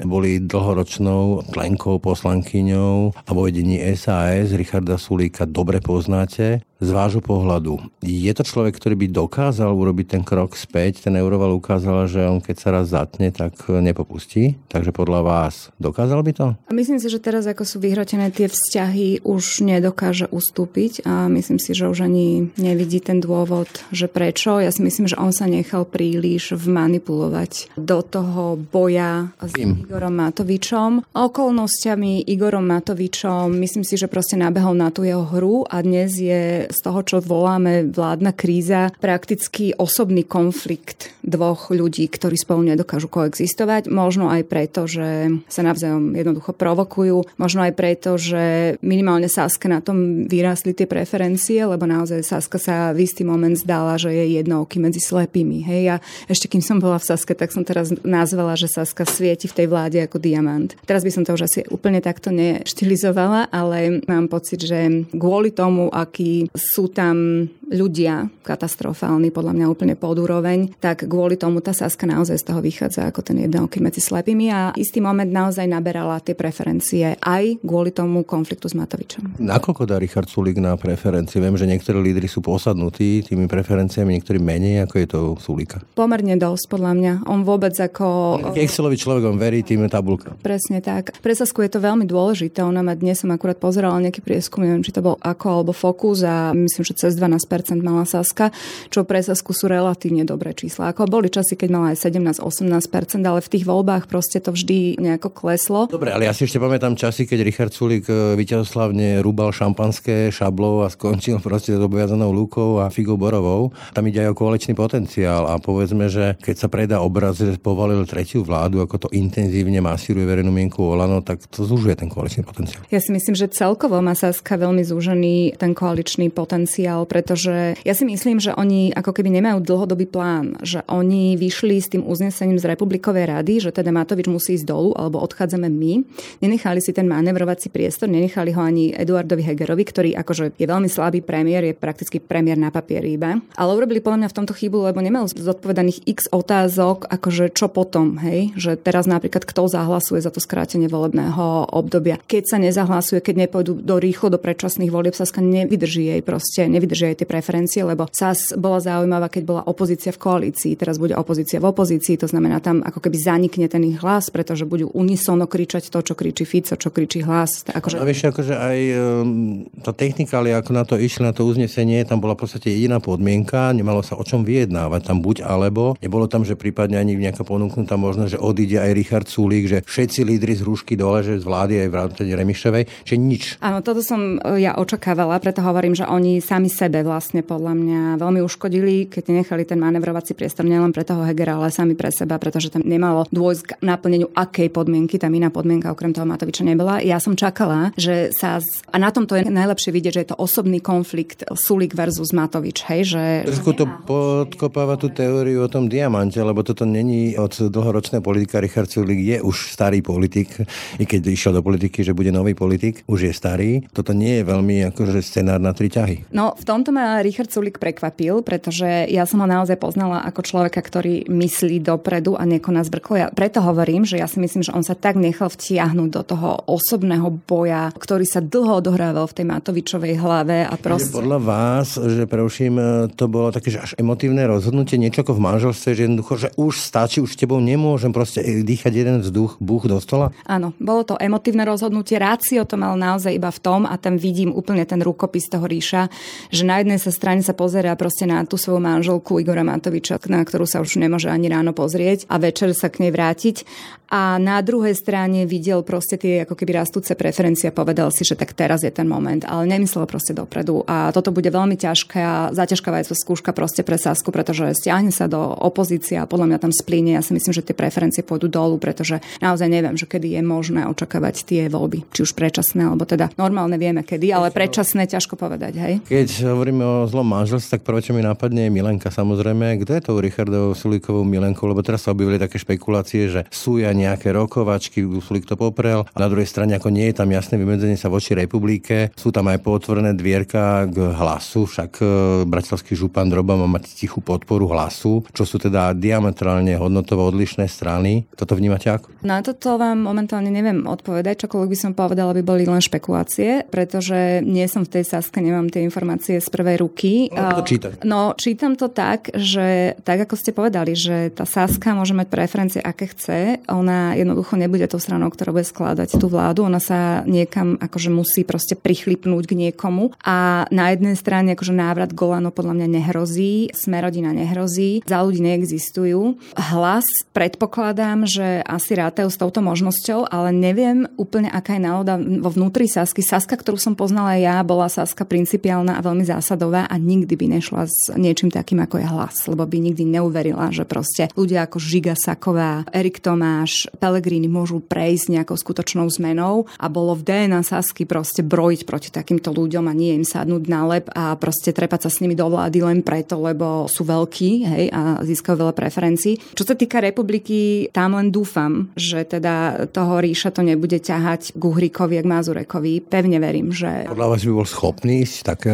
boli 0.06 0.38
dlhoročnou 0.38 1.50
členkou, 1.50 1.98
poslankyňou 1.98 3.10
a 3.26 3.30
vo 3.34 3.42
vedení 3.42 3.82
SAS 3.98 4.54
Richarda 4.54 4.94
Sulíka 4.94 5.50
dobre 5.50 5.82
poznáte 5.82 6.62
z 6.78 6.90
vášho 6.94 7.18
pohľadu, 7.18 7.82
je 8.02 8.30
to 8.30 8.46
človek, 8.46 8.78
ktorý 8.78 8.94
by 8.94 9.06
dokázal 9.10 9.74
urobiť 9.74 10.06
ten 10.14 10.22
krok 10.22 10.54
späť? 10.54 11.02
Ten 11.02 11.18
Euroval 11.18 11.58
ukázala, 11.58 12.06
že 12.06 12.22
on 12.22 12.38
keď 12.38 12.56
sa 12.56 12.68
raz 12.70 12.86
zatne, 12.94 13.34
tak 13.34 13.58
nepopustí. 13.66 14.54
Takže 14.70 14.94
podľa 14.94 15.20
vás 15.26 15.74
dokázal 15.82 16.22
by 16.22 16.32
to? 16.32 16.46
Myslím 16.70 17.02
si, 17.02 17.10
že 17.10 17.18
teraz 17.18 17.50
ako 17.50 17.66
sú 17.66 17.82
vyhrotené 17.82 18.30
tie 18.30 18.46
vzťahy, 18.46 19.26
už 19.26 19.66
nedokáže 19.66 20.30
ustúpiť 20.30 21.02
a 21.02 21.26
myslím 21.26 21.58
si, 21.58 21.74
že 21.74 21.90
už 21.90 22.06
ani 22.06 22.54
nevidí 22.54 23.02
ten 23.02 23.18
dôvod, 23.18 23.66
že 23.90 24.06
prečo. 24.06 24.62
Ja 24.62 24.70
si 24.70 24.86
myslím, 24.86 25.10
že 25.10 25.18
on 25.18 25.34
sa 25.34 25.50
nechal 25.50 25.82
príliš 25.82 26.54
vmanipulovať 26.54 27.74
do 27.74 27.98
toho 28.06 28.54
boja 28.54 29.34
s 29.42 29.52
Im. 29.58 29.82
Igorom 29.82 30.14
Matovičom. 30.14 31.10
Okolnostiami 31.10 32.22
Igorom 32.30 32.70
Matovičom 32.70 33.50
myslím 33.58 33.82
si, 33.82 33.98
že 33.98 34.06
proste 34.06 34.38
nabehol 34.38 34.78
na 34.78 34.94
tú 34.94 35.02
jeho 35.02 35.26
hru 35.26 35.66
a 35.66 35.82
dnes 35.82 36.14
je 36.14 36.67
z 36.68 36.78
toho, 36.84 37.00
čo 37.04 37.16
voláme 37.24 37.88
vládna 37.90 38.32
kríza, 38.36 38.92
prakticky 39.00 39.72
osobný 39.76 40.24
konflikt 40.24 41.12
dvoch 41.24 41.68
ľudí, 41.68 42.08
ktorí 42.08 42.36
spolu 42.40 42.72
nedokážu 42.72 43.08
koexistovať. 43.12 43.92
Možno 43.92 44.32
aj 44.32 44.42
preto, 44.48 44.88
že 44.88 45.28
sa 45.48 45.60
navzájom 45.60 46.16
jednoducho 46.16 46.56
provokujú. 46.56 47.36
Možno 47.36 47.60
aj 47.64 47.72
preto, 47.76 48.16
že 48.16 48.76
minimálne 48.80 49.28
Saska 49.28 49.68
na 49.68 49.84
tom 49.84 50.24
vyrastli 50.24 50.72
tie 50.72 50.88
preferencie, 50.88 51.60
lebo 51.68 51.84
naozaj 51.84 52.24
Saska 52.24 52.56
sa 52.56 52.96
v 52.96 53.04
istý 53.04 53.28
moment 53.28 53.56
zdala, 53.56 54.00
že 54.00 54.12
je 54.12 54.40
jednooký 54.40 54.80
medzi 54.80 55.00
slepými. 55.04 55.64
Hej, 55.64 55.82
ja 55.84 55.96
ešte 56.30 56.48
kým 56.48 56.64
som 56.64 56.80
bola 56.80 56.96
v 56.96 57.08
Saske, 57.08 57.36
tak 57.36 57.52
som 57.52 57.62
teraz 57.64 57.92
nazvala, 58.04 58.56
že 58.56 58.72
Saska 58.72 59.04
svieti 59.04 59.48
v 59.48 59.56
tej 59.56 59.66
vláde 59.68 59.98
ako 60.00 60.16
diamant. 60.16 60.72
Teraz 60.88 61.04
by 61.04 61.12
som 61.12 61.22
to 61.24 61.36
už 61.36 61.44
asi 61.44 61.60
úplne 61.68 62.00
takto 62.00 62.32
neštilizovala, 62.32 63.52
ale 63.52 64.00
mám 64.08 64.32
pocit, 64.32 64.64
že 64.64 65.04
kvôli 65.12 65.52
tomu, 65.52 65.92
aký 65.92 66.48
sú 66.58 66.90
tam 66.90 67.46
ľudia 67.68 68.28
katastrofálni, 68.42 69.30
podľa 69.30 69.54
mňa 69.54 69.66
úplne 69.70 69.94
pod 69.94 70.18
úroveň, 70.18 70.72
tak 70.82 71.06
kvôli 71.06 71.38
tomu 71.38 71.62
tá 71.62 71.70
Saska 71.70 72.08
naozaj 72.08 72.42
z 72.42 72.44
toho 72.50 72.60
vychádza 72.64 73.06
ako 73.06 73.20
ten 73.22 73.38
jeden 73.44 73.62
okým 73.64 73.86
medzi 73.86 74.02
slepými 74.02 74.50
a 74.50 74.72
istý 74.74 74.98
moment 74.98 75.28
naozaj 75.28 75.68
naberala 75.68 76.18
tie 76.18 76.32
preferencie 76.32 77.14
aj 77.20 77.60
kvôli 77.62 77.92
tomu 77.92 78.24
konfliktu 78.24 78.66
s 78.66 78.74
Matovičom. 78.74 79.38
Nakoľko 79.38 79.84
dá 79.84 80.00
Richard 80.00 80.26
Sulik 80.26 80.58
na 80.58 80.74
preferencie? 80.80 81.38
Viem, 81.38 81.60
že 81.60 81.68
niektorí 81.68 82.00
lídry 82.00 82.26
sú 82.26 82.40
posadnutí 82.40 83.22
tými 83.22 83.46
preferenciami, 83.46 84.16
niektorí 84.16 84.40
menej, 84.40 84.88
ako 84.88 84.94
je 84.96 85.06
to 85.06 85.20
Sulika. 85.38 85.78
Pomerne 85.92 86.40
dosť, 86.40 86.64
podľa 86.72 86.92
mňa. 86.96 87.12
On 87.28 87.44
vôbec 87.44 87.76
ako... 87.76 88.40
Excelový 88.56 88.96
človek, 88.96 89.28
on 89.28 89.36
verí 89.36 89.60
tým 89.60 89.84
tabulka. 89.92 90.32
Presne 90.40 90.80
tak. 90.80 91.14
Pre 91.20 91.34
Sasku 91.36 91.60
je 91.62 91.70
to 91.70 91.84
veľmi 91.84 92.08
dôležité. 92.08 92.64
Ona 92.64 92.80
ma 92.80 92.96
dnes 92.96 93.20
som 93.20 93.28
akurát 93.28 93.60
pozerala 93.60 94.00
nejaký 94.00 94.24
prieskum, 94.24 94.64
neviem, 94.64 94.80
či 94.80 94.94
to 94.94 95.04
bol 95.04 95.20
ako 95.20 95.46
alebo 95.60 95.72
Focus 95.76 96.24
a 96.24 96.47
myslím, 96.54 96.82
že 96.84 96.94
cez 96.96 97.16
12% 97.16 97.80
mala 97.80 98.04
Saska, 98.04 98.52
čo 98.88 99.04
pre 99.04 99.20
Sasku 99.24 99.56
sú 99.56 99.66
relatívne 99.66 100.22
dobré 100.22 100.52
čísla. 100.52 100.92
Ako 100.92 101.08
boli 101.08 101.32
časy, 101.32 101.56
keď 101.56 101.68
mala 101.72 101.86
aj 101.92 102.08
17-18%, 102.08 103.24
ale 103.24 103.40
v 103.40 103.48
tých 103.48 103.64
voľbách 103.64 104.06
proste 104.06 104.38
to 104.38 104.52
vždy 104.52 105.00
nejako 105.00 105.32
kleslo. 105.32 105.88
Dobre, 105.88 106.12
ale 106.12 106.28
ja 106.28 106.32
si 106.32 106.44
ešte 106.44 106.60
pamätám 106.60 106.94
časy, 106.94 107.24
keď 107.24 107.38
Richard 107.44 107.72
Sulik 107.72 108.08
e, 108.08 108.36
víťazoslavne 108.36 109.20
rúbal 109.24 109.50
šampanské 109.52 110.28
šablou 110.32 110.84
a 110.84 110.92
skončil 110.92 111.40
proste 111.46 111.74
s 111.74 111.82
obviazanou 111.82 112.30
lúkou 112.30 112.80
a 112.82 112.92
figou 112.92 113.16
borovou. 113.16 113.72
Tam 113.96 114.04
ide 114.06 114.24
aj 114.24 114.32
o 114.32 114.38
koaličný 114.38 114.76
potenciál 114.76 115.48
a 115.48 115.56
povedzme, 115.58 116.06
že 116.10 116.36
keď 116.40 116.56
sa 116.56 116.68
predá 116.70 117.00
obraz, 117.00 117.40
že 117.40 117.56
povalil 117.60 118.04
tretiu 118.04 118.46
vládu, 118.46 118.80
ako 118.84 119.06
to 119.06 119.08
intenzívne 119.14 119.80
masíruje 119.82 120.24
verejnú 120.24 120.52
mienku 120.52 120.84
Olano, 120.84 121.20
tak 121.20 121.44
to 121.48 121.64
zúžuje 121.64 121.98
ten 121.98 122.08
koaličný 122.08 122.44
potenciál. 122.44 122.82
Ja 122.88 123.02
si 123.02 123.10
myslím, 123.10 123.34
že 123.34 123.50
celkovo 123.50 123.98
má 124.00 124.14
Saska 124.14 124.56
veľmi 124.56 124.82
zúžený 124.82 125.58
ten 125.58 125.72
koaličný 125.76 126.30
potenciál, 126.38 127.02
pretože 127.10 127.74
ja 127.82 127.94
si 127.98 128.06
myslím, 128.06 128.38
že 128.38 128.54
oni 128.54 128.94
ako 128.94 129.10
keby 129.10 129.34
nemajú 129.42 129.58
dlhodobý 129.66 130.06
plán, 130.06 130.54
že 130.62 130.86
oni 130.86 131.34
vyšli 131.34 131.82
s 131.82 131.90
tým 131.90 132.06
uznesením 132.06 132.62
z 132.62 132.70
Republikovej 132.70 133.26
rady, 133.26 133.66
že 133.66 133.74
teda 133.74 133.90
Matovič 133.90 134.30
musí 134.30 134.54
ísť 134.54 134.70
dolu 134.70 134.94
alebo 134.94 135.18
odchádzame 135.18 135.66
my. 135.66 136.06
Nenechali 136.38 136.78
si 136.78 136.94
ten 136.94 137.10
manevrovací 137.10 137.74
priestor, 137.74 138.06
nenechali 138.06 138.54
ho 138.54 138.62
ani 138.62 138.94
Eduardovi 138.94 139.42
Hegerovi, 139.42 139.82
ktorý 139.82 140.10
akože 140.14 140.54
je 140.54 140.66
veľmi 140.70 140.86
slabý 140.86 141.26
premiér, 141.26 141.66
je 141.66 141.74
prakticky 141.74 142.22
premiér 142.22 142.60
na 142.60 142.70
papieri 142.70 143.18
iba. 143.18 143.42
Ale 143.58 143.74
urobili 143.74 143.98
podľa 143.98 144.22
mňa 144.22 144.30
v 144.30 144.36
tomto 144.38 144.54
chybu, 144.54 144.92
lebo 144.92 145.02
nemal 145.02 145.26
zodpovedaných 145.26 146.06
x 146.06 146.30
otázok, 146.30 147.10
akože 147.10 147.50
čo 147.50 147.66
potom, 147.66 148.20
hej? 148.22 148.54
Že 148.54 148.78
teraz 148.78 149.08
napríklad 149.08 149.42
kto 149.42 149.66
zahlasuje 149.66 150.20
za 150.22 150.30
to 150.30 150.38
skrátenie 150.38 150.86
volebného 150.86 151.72
obdobia. 151.72 152.20
Keď 152.28 152.44
sa 152.44 152.58
nezahlasuje, 152.60 153.24
keď 153.24 153.48
nepôjdu 153.48 153.80
do 153.80 153.96
rýchlo 153.96 154.28
do 154.28 154.38
predčasných 154.38 154.92
volieb, 154.92 155.16
Saska 155.16 155.40
nevydrží 155.40 156.12
jej 156.12 156.20
proste, 156.28 156.68
nevydrží 156.68 157.08
jej 157.08 157.16
tie 157.24 157.28
preferencie, 157.28 157.80
lebo 157.80 158.04
SAS 158.12 158.52
bola 158.52 158.84
zaujímavá, 158.84 159.32
keď 159.32 159.42
bola 159.48 159.62
opozícia 159.64 160.12
v 160.12 160.20
koalícii, 160.20 160.76
teraz 160.76 161.00
bude 161.00 161.16
opozícia 161.16 161.56
v 161.56 161.72
opozícii, 161.72 162.20
to 162.20 162.28
znamená 162.28 162.60
tam 162.60 162.84
ako 162.84 163.00
keby 163.00 163.16
zanikne 163.16 163.64
ten 163.72 163.80
ich 163.88 163.96
hlas, 164.04 164.28
pretože 164.28 164.68
budú 164.68 164.92
unisono 164.92 165.48
kričať 165.48 165.88
to, 165.88 166.04
čo 166.04 166.12
kričí 166.12 166.44
Fico, 166.44 166.76
čo 166.76 166.92
kričí 166.92 167.24
hlas. 167.24 167.64
Akože... 167.64 167.96
A 167.96 168.04
vieš, 168.04 168.28
akože 168.28 168.52
aj 168.52 168.78
um, 169.00 169.64
tá 169.80 169.96
technika, 169.96 170.44
ale 170.44 170.52
ako 170.52 170.70
na 170.76 170.84
to 170.84 171.00
išli, 171.00 171.24
na 171.24 171.32
to 171.32 171.48
uznesenie, 171.48 172.04
tam 172.04 172.20
bola 172.20 172.36
v 172.36 172.44
podstate 172.44 172.68
jediná 172.68 173.00
podmienka, 173.00 173.72
nemalo 173.72 174.04
sa 174.04 174.20
o 174.20 174.24
čom 174.26 174.44
vyjednávať, 174.44 175.08
tam 175.08 175.24
buď 175.24 175.48
alebo, 175.48 175.96
nebolo 176.04 176.28
tam, 176.28 176.44
že 176.44 176.58
prípadne 176.58 177.00
ani 177.00 177.16
nejaká 177.16 177.46
ponúknutá 177.46 177.96
možnosť, 177.96 178.36
že 178.36 178.42
odíde 178.42 178.76
aj 178.82 178.92
Richard 178.92 179.28
Sulík, 179.30 179.70
že 179.70 179.78
všetci 179.86 180.26
lídry 180.26 180.58
z 180.58 180.62
rúšky 180.66 180.98
dole, 180.98 181.24
že 181.24 181.40
z 181.40 181.46
vlády 181.46 181.86
aj 181.86 181.88
vrátane 181.88 182.34
Remišovej, 182.34 182.84
že 183.06 183.14
nič. 183.16 183.56
Áno, 183.62 183.80
toto 183.80 184.02
som 184.02 184.36
e, 184.42 184.60
ja 184.60 184.74
očakávala, 184.76 185.38
preto 185.38 185.62
hovorím, 185.62 185.94
že 185.94 186.04
oni 186.18 186.42
sami 186.42 186.66
sebe 186.66 187.06
vlastne 187.06 187.46
podľa 187.46 187.78
mňa 187.78 188.00
veľmi 188.18 188.42
uškodili, 188.42 189.06
keď 189.06 189.30
nechali 189.30 189.62
ten 189.62 189.78
manevrovací 189.78 190.34
priestor 190.34 190.66
nielen 190.66 190.90
pre 190.90 191.06
toho 191.06 191.22
Hegera, 191.22 191.54
ale 191.54 191.70
sami 191.70 191.94
pre 191.94 192.10
seba, 192.10 192.42
pretože 192.42 192.74
tam 192.74 192.82
nemalo 192.82 193.30
dôjsť 193.30 193.62
k 193.62 193.72
naplneniu 193.86 194.34
akej 194.34 194.74
podmienky, 194.74 195.22
tam 195.22 195.30
iná 195.38 195.54
podmienka 195.54 195.94
okrem 195.94 196.10
toho 196.10 196.26
Matoviča 196.26 196.66
nebola. 196.66 196.98
Ja 196.98 197.22
som 197.22 197.38
čakala, 197.38 197.94
že 197.94 198.34
sa 198.34 198.58
a 198.90 198.96
na 198.98 199.14
tomto 199.14 199.38
je 199.38 199.46
najlepšie 199.46 199.94
vidieť, 199.94 200.12
že 200.18 200.22
je 200.26 200.30
to 200.34 200.40
osobný 200.40 200.82
konflikt 200.82 201.46
Sulik 201.54 201.94
versus 201.94 202.34
Matovič, 202.34 202.82
hej, 202.90 203.14
že... 203.14 203.22
Trošku 203.46 203.78
to 203.78 203.84
podkopáva 204.08 204.98
tú 204.98 205.14
teóriu 205.14 205.62
o 205.62 205.70
tom 205.70 205.86
diamante, 205.86 206.42
lebo 206.42 206.66
toto 206.66 206.82
není 206.82 207.38
od 207.38 207.54
dlhoročného 207.54 208.24
politika. 208.24 208.58
Richard 208.58 208.90
Sulik 208.90 209.20
je 209.20 209.38
už 209.38 209.70
starý 209.70 210.02
politik, 210.02 210.50
i 210.98 211.04
keď 211.04 211.30
išiel 211.30 211.52
do 211.54 211.62
politiky, 211.62 212.02
že 212.02 212.16
bude 212.16 212.32
nový 212.34 212.56
politik, 212.56 213.04
už 213.06 213.30
je 213.30 213.32
starý. 213.36 213.70
Toto 213.92 214.16
nie 214.16 214.40
je 214.40 214.48
veľmi 214.48 214.88
akože 214.90 215.20
scenár 215.20 215.60
na 215.60 215.76
tri 215.76 215.92
ťahy. 216.08 216.32
No, 216.32 216.56
v 216.56 216.64
tomto 216.64 216.88
ma 216.88 217.20
Richard 217.20 217.52
Sulik 217.52 217.76
prekvapil, 217.76 218.40
pretože 218.40 219.04
ja 219.12 219.28
som 219.28 219.44
ho 219.44 219.48
naozaj 219.48 219.76
poznala 219.76 220.24
ako 220.24 220.40
človeka, 220.40 220.80
ktorý 220.80 221.28
myslí 221.28 221.84
dopredu 221.84 222.40
a 222.40 222.48
nekoná 222.48 222.80
zbrklo. 222.80 223.14
Ja 223.20 223.28
preto 223.28 223.60
hovorím, 223.60 224.08
že 224.08 224.16
ja 224.16 224.24
si 224.24 224.40
myslím, 224.40 224.64
že 224.64 224.72
on 224.72 224.80
sa 224.80 224.96
tak 224.96 225.20
nechal 225.20 225.52
vtiahnuť 225.52 226.08
do 226.08 226.22
toho 226.24 226.48
osobného 226.64 227.28
boja, 227.44 227.92
ktorý 227.92 228.24
sa 228.24 228.40
dlho 228.40 228.80
odohrával 228.80 229.28
v 229.28 229.36
tej 229.36 229.46
Matovičovej 229.52 230.14
hlave 230.16 230.64
a 230.64 230.74
proste... 230.80 231.12
Podľa 231.12 231.40
vás, 231.42 232.00
že 232.00 232.24
preuším, 232.24 232.80
to 233.12 233.28
bolo 233.28 233.52
také, 233.52 233.74
že 233.74 233.82
až 233.82 233.92
emotívne 233.98 234.46
rozhodnutie, 234.48 234.96
niečo 234.96 235.26
ako 235.26 235.36
v 235.36 235.44
manželstve, 235.44 235.88
že 235.92 236.04
jednoducho, 236.06 236.32
že 236.38 236.48
už 236.56 236.74
stačí, 236.80 237.18
už 237.20 237.34
s 237.34 237.40
tebou 237.40 237.58
nemôžem 237.58 238.14
proste 238.14 238.40
dýchať 238.62 238.92
jeden 238.94 239.16
vzduch, 239.20 239.58
buch 239.58 239.84
do 239.90 239.98
stola? 239.98 240.30
Áno, 240.46 240.72
bolo 240.78 241.02
to 241.04 241.18
emotívne 241.18 241.66
rozhodnutie. 241.66 242.16
Rácio 242.16 242.62
to 242.64 242.78
mal 242.78 242.94
naozaj 242.94 243.34
iba 243.34 243.50
v 243.50 243.60
tom 243.60 243.82
a 243.84 243.98
tam 243.98 244.16
vidím 244.16 244.54
úplne 244.54 244.86
ten 244.86 245.02
rukopis 245.02 245.50
toho 245.50 245.66
ríša, 245.88 246.12
že 246.52 246.68
na 246.68 246.84
jednej 246.84 247.00
sa 247.00 247.08
strane 247.08 247.40
sa 247.40 247.56
pozerá 247.56 247.96
proste 247.96 248.28
na 248.28 248.44
tú 248.44 248.60
svoju 248.60 248.84
manželku 248.84 249.40
Igora 249.40 249.64
Matoviča, 249.64 250.20
na 250.28 250.44
ktorú 250.44 250.68
sa 250.68 250.84
už 250.84 251.00
nemôže 251.00 251.32
ani 251.32 251.48
ráno 251.48 251.72
pozrieť 251.72 252.28
a 252.28 252.36
večer 252.36 252.76
sa 252.76 252.92
k 252.92 253.08
nej 253.08 253.12
vrátiť. 253.14 253.64
A 254.08 254.40
na 254.40 254.64
druhej 254.64 254.96
strane 254.96 255.44
videl 255.44 255.84
proste 255.84 256.16
tie 256.16 256.48
ako 256.48 256.56
keby 256.56 256.80
rastúce 256.80 257.12
preferencie 257.12 257.68
a 257.68 257.76
povedal 257.76 258.08
si, 258.08 258.24
že 258.24 258.40
tak 258.40 258.56
teraz 258.56 258.80
je 258.80 258.88
ten 258.88 259.04
moment, 259.04 259.44
ale 259.44 259.68
nemyslel 259.68 260.08
proste 260.08 260.32
dopredu. 260.32 260.80
A 260.88 261.12
toto 261.12 261.28
bude 261.28 261.52
veľmi 261.52 261.76
ťažké 261.76 262.16
a 262.16 262.48
zaťažkávajúca 262.56 263.12
skúška 263.12 263.52
proste 263.52 263.84
pre 263.84 264.00
Sasku, 264.00 264.32
pretože 264.32 264.72
stiahne 264.80 265.12
sa 265.12 265.28
do 265.28 265.36
opozície 265.36 266.16
a 266.16 266.24
podľa 266.24 266.56
mňa 266.56 266.58
tam 266.64 266.72
splíne. 266.72 267.20
Ja 267.20 267.22
si 267.24 267.36
myslím, 267.36 267.52
že 267.52 267.60
tie 267.60 267.76
preferencie 267.76 268.24
pôjdu 268.24 268.48
dolu, 268.48 268.80
pretože 268.80 269.20
naozaj 269.44 269.68
neviem, 269.68 269.92
že 270.00 270.08
kedy 270.08 270.40
je 270.40 270.42
možné 270.42 270.88
očakávať 270.88 271.44
tie 271.44 271.62
voľby, 271.68 272.08
či 272.08 272.24
už 272.24 272.32
predčasné, 272.32 272.88
alebo 272.88 273.04
teda 273.04 273.28
normálne 273.36 273.76
vieme 273.76 274.00
kedy, 274.00 274.32
ale 274.32 274.48
predčasné 274.48 275.04
ťažko 275.04 275.36
povedať, 275.36 275.77
hej. 275.78 275.94
Keď 276.04 276.50
hovoríme 276.50 276.82
o 276.82 276.96
zlom 277.06 277.30
manželstve, 277.30 277.78
tak 277.78 277.82
prvé, 277.86 278.02
čo 278.02 278.12
mi 278.12 278.20
napadne 278.20 278.66
je 278.66 278.74
Milenka 278.74 279.08
samozrejme. 279.14 279.78
Kto 279.86 279.90
je 279.94 280.02
tou 280.02 280.16
Richardovou 280.18 280.74
Sulíkovou 280.74 281.22
Milenkou? 281.22 281.70
Lebo 281.70 281.80
teraz 281.86 282.04
sa 282.04 282.12
objavili 282.12 282.42
také 282.42 282.58
špekulácie, 282.58 283.30
že 283.30 283.40
sú 283.48 283.78
ja 283.78 283.94
nejaké 283.94 284.34
rokovačky, 284.34 285.06
Sulik 285.22 285.46
to 285.46 285.54
poprel. 285.54 286.02
A 286.10 286.18
na 286.18 286.26
druhej 286.26 286.50
strane, 286.50 286.74
ako 286.74 286.90
nie 286.90 287.06
je 287.10 287.22
tam 287.22 287.30
jasné 287.30 287.54
vymedzenie 287.56 287.94
sa 287.94 288.10
voči 288.10 288.34
republike, 288.34 289.14
sú 289.14 289.30
tam 289.30 289.46
aj 289.46 289.62
potvorené 289.62 290.16
dvierka 290.18 290.90
k 290.90 290.96
hlasu, 291.14 291.68
však 291.68 291.90
e, 292.00 292.04
bratislavský 292.48 292.98
župan 292.98 293.30
Droba 293.30 293.54
má 293.54 293.68
mať 293.68 293.94
tichú 293.94 294.24
podporu 294.24 294.66
hlasu, 294.72 295.22
čo 295.30 295.44
sú 295.46 295.60
teda 295.62 295.94
diametrálne 295.94 296.74
hodnotovo 296.74 297.28
odlišné 297.28 297.68
strany. 297.70 298.26
Toto 298.34 298.56
vnímate 298.58 298.90
ako? 298.90 299.12
Na 299.22 299.44
toto 299.44 299.76
vám 299.76 300.02
momentálne 300.02 300.48
neviem 300.48 300.88
odpovedať, 300.88 301.46
čokoľvek 301.46 301.70
by 301.70 301.78
som 301.78 301.92
povedala, 301.92 302.34
by 302.34 302.42
boli 302.42 302.64
len 302.64 302.80
špekulácie, 302.80 303.68
pretože 303.68 304.40
nie 304.42 304.64
som 304.66 304.82
v 304.82 304.98
tej 304.98 305.04
saske, 305.06 305.38
nemám 305.38 305.67
tie 305.74 305.82
informácie 305.82 306.38
z 306.38 306.48
prvej 306.52 306.76
ruky. 306.78 307.32
No, 307.34 307.58
to 307.58 307.66
čítam. 307.66 307.90
No, 308.06 308.20
čítam 308.38 308.78
to 308.78 308.86
tak, 308.86 309.34
že 309.34 309.98
tak 310.06 310.22
ako 310.28 310.34
ste 310.38 310.54
povedali, 310.54 310.94
že 310.94 311.34
tá 311.34 311.42
saska 311.42 311.98
môže 311.98 312.14
mať 312.14 312.26
preferencie, 312.30 312.80
aké 312.84 313.10
chce. 313.10 313.58
On 313.66 313.88
ona 313.88 314.12
jednoducho 314.12 314.60
nebude 314.60 314.84
tou 314.84 315.00
stranou, 315.00 315.32
ktorá 315.32 315.56
bude 315.56 315.64
skladať 315.64 316.20
tú 316.20 316.28
vládu. 316.28 316.68
Ona 316.68 316.76
sa 316.76 317.24
niekam 317.24 317.80
akože 317.80 318.12
musí 318.12 318.44
proste 318.44 318.76
prichlipnúť 318.76 319.48
k 319.48 319.56
niekomu. 319.56 320.12
A 320.20 320.68
na 320.68 320.92
jednej 320.92 321.16
strane 321.16 321.56
akože 321.56 321.72
návrat 321.72 322.12
Golano 322.12 322.52
podľa 322.52 322.76
mňa 322.84 322.88
nehrozí, 323.00 323.72
Smerodina 323.72 324.36
nehrozí, 324.36 325.00
za 325.08 325.24
ľudí 325.24 325.40
neexistujú. 325.40 326.36
Hlas 326.52 327.08
predpokladám, 327.32 328.28
že 328.28 328.60
asi 328.68 328.92
rátajú 328.92 329.32
s 329.32 329.40
touto 329.40 329.64
možnosťou, 329.64 330.28
ale 330.28 330.52
neviem 330.52 331.08
úplne, 331.16 331.48
aká 331.48 331.80
je 331.80 331.82
nálada 331.88 332.20
vo 332.20 332.52
vnútri 332.52 332.84
Sasky. 332.92 333.24
Saska, 333.24 333.56
ktorú 333.56 333.80
som 333.80 333.96
poznala 333.96 334.36
ja, 334.36 334.60
bola 334.60 334.92
Saska 334.92 335.24
principiálna 335.58 335.98
a 335.98 336.06
veľmi 336.06 336.22
zásadová 336.22 336.86
a 336.86 336.94
nikdy 336.94 337.34
by 337.34 337.46
nešla 337.58 337.82
s 337.90 338.14
niečím 338.14 338.46
takým, 338.46 338.78
ako 338.78 339.02
je 339.02 339.06
hlas, 339.10 339.36
lebo 339.50 339.66
by 339.66 339.82
nikdy 339.82 340.06
neuverila, 340.06 340.70
že 340.70 340.86
proste 340.86 341.26
ľudia 341.34 341.66
ako 341.66 341.82
Žiga 341.82 342.14
Saková, 342.14 342.86
Erik 342.94 343.18
Tomáš, 343.18 343.90
Pelegrini 343.98 344.46
môžu 344.46 344.78
prejsť 344.78 345.34
nejakou 345.34 345.58
skutočnou 345.58 346.06
zmenou 346.14 346.70
a 346.78 346.86
bolo 346.86 347.18
v 347.18 347.26
DNA 347.26 347.66
Sasky 347.66 348.06
proste 348.06 348.46
brojiť 348.46 348.86
proti 348.86 349.10
takýmto 349.10 349.50
ľuďom 349.50 349.90
a 349.90 349.98
nie 349.98 350.14
im 350.14 350.22
sadnúť 350.22 350.62
na 350.70 350.86
lep 350.86 351.10
a 351.10 351.34
proste 351.34 351.74
trepať 351.74 352.06
sa 352.06 352.10
s 352.14 352.22
nimi 352.22 352.38
do 352.38 352.46
vlády 352.46 352.78
len 352.78 353.02
preto, 353.02 353.42
lebo 353.42 353.90
sú 353.90 354.06
veľkí 354.06 354.50
hej, 354.62 354.84
a 354.94 355.26
získajú 355.26 355.58
veľa 355.58 355.74
preferencií. 355.74 356.38
Čo 356.54 356.62
sa 356.70 356.78
týka 356.78 357.02
republiky, 357.02 357.90
tam 357.90 358.14
len 358.14 358.30
dúfam, 358.30 358.94
že 358.94 359.26
teda 359.26 359.90
toho 359.90 360.22
ríša 360.22 360.54
to 360.54 360.62
nebude 360.62 361.02
ťahať 361.02 361.58
k 361.58 361.62
Uhrikovi 361.66 362.14
a 362.14 362.22
k 362.22 362.30
Mazurekovi. 362.30 363.02
Pevne 363.02 363.42
verím, 363.42 363.74
že... 363.74 364.06
Podľa 364.06 364.28
vás 364.30 364.46
by 364.46 364.52
bol 364.54 364.68
schopný 364.68 365.26
ísť 365.26 365.47
tak 365.48 365.64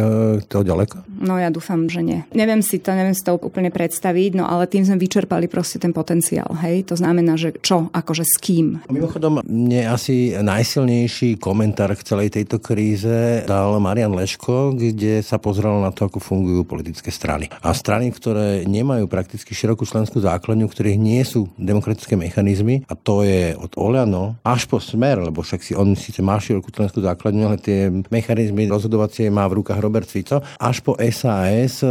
to 0.47 0.57
ďaleko? 0.63 1.03
No 1.19 1.35
ja 1.35 1.51
dúfam, 1.51 1.91
že 1.91 1.99
nie. 1.99 2.23
Neviem 2.31 2.63
si 2.63 2.79
to, 2.79 2.95
neviem 2.95 3.11
si 3.11 3.27
to 3.27 3.35
úplne 3.35 3.67
predstaviť, 3.67 4.39
no 4.39 4.47
ale 4.47 4.71
tým 4.71 4.87
sme 4.87 4.95
vyčerpali 4.95 5.51
proste 5.51 5.83
ten 5.83 5.91
potenciál, 5.91 6.47
hej? 6.63 6.87
To 6.87 6.95
znamená, 6.95 7.35
že 7.35 7.59
čo, 7.59 7.91
akože 7.91 8.23
s 8.23 8.39
kým. 8.39 8.79
Mimochodom, 8.87 9.43
mne 9.43 9.91
asi 9.91 10.31
najsilnejší 10.39 11.35
komentár 11.43 11.91
k 11.91 12.07
celej 12.07 12.39
tejto 12.39 12.63
kríze 12.63 13.43
dal 13.43 13.75
Marian 13.83 14.15
Leško, 14.15 14.71
kde 14.71 15.19
sa 15.19 15.35
pozrel 15.35 15.83
na 15.83 15.91
to, 15.91 16.07
ako 16.07 16.23
fungujú 16.23 16.63
politické 16.63 17.11
strany. 17.11 17.51
A 17.59 17.75
strany, 17.75 18.15
ktoré 18.15 18.63
nemajú 18.63 19.11
prakticky 19.11 19.51
širokú 19.51 19.83
členskú 19.83 20.23
základňu, 20.23 20.71
ktorých 20.71 20.95
nie 20.95 21.19
sú 21.27 21.51
demokratické 21.59 22.15
mechanizmy, 22.15 22.87
a 22.87 22.95
to 22.95 23.27
je 23.27 23.51
od 23.59 23.75
Oľano 23.75 24.39
až 24.45 24.69
po 24.71 24.79
Smer, 24.79 25.19
lebo 25.19 25.43
však 25.43 25.61
si 25.65 25.73
on 25.75 25.97
síce 25.97 26.21
má 26.21 26.39
širokú 26.39 26.71
členskú 26.71 27.01
základňu, 27.01 27.43
ale 27.43 27.57
tie 27.59 27.89
mechanizmy 28.13 28.69
rozhodovacie 28.69 29.27
má 29.33 29.49
v 29.49 29.64
rukách 29.65 29.81
Robert 29.81 30.05
Fico, 30.05 30.45
až 30.61 30.85
po 30.85 30.93
SAS, 31.09 31.81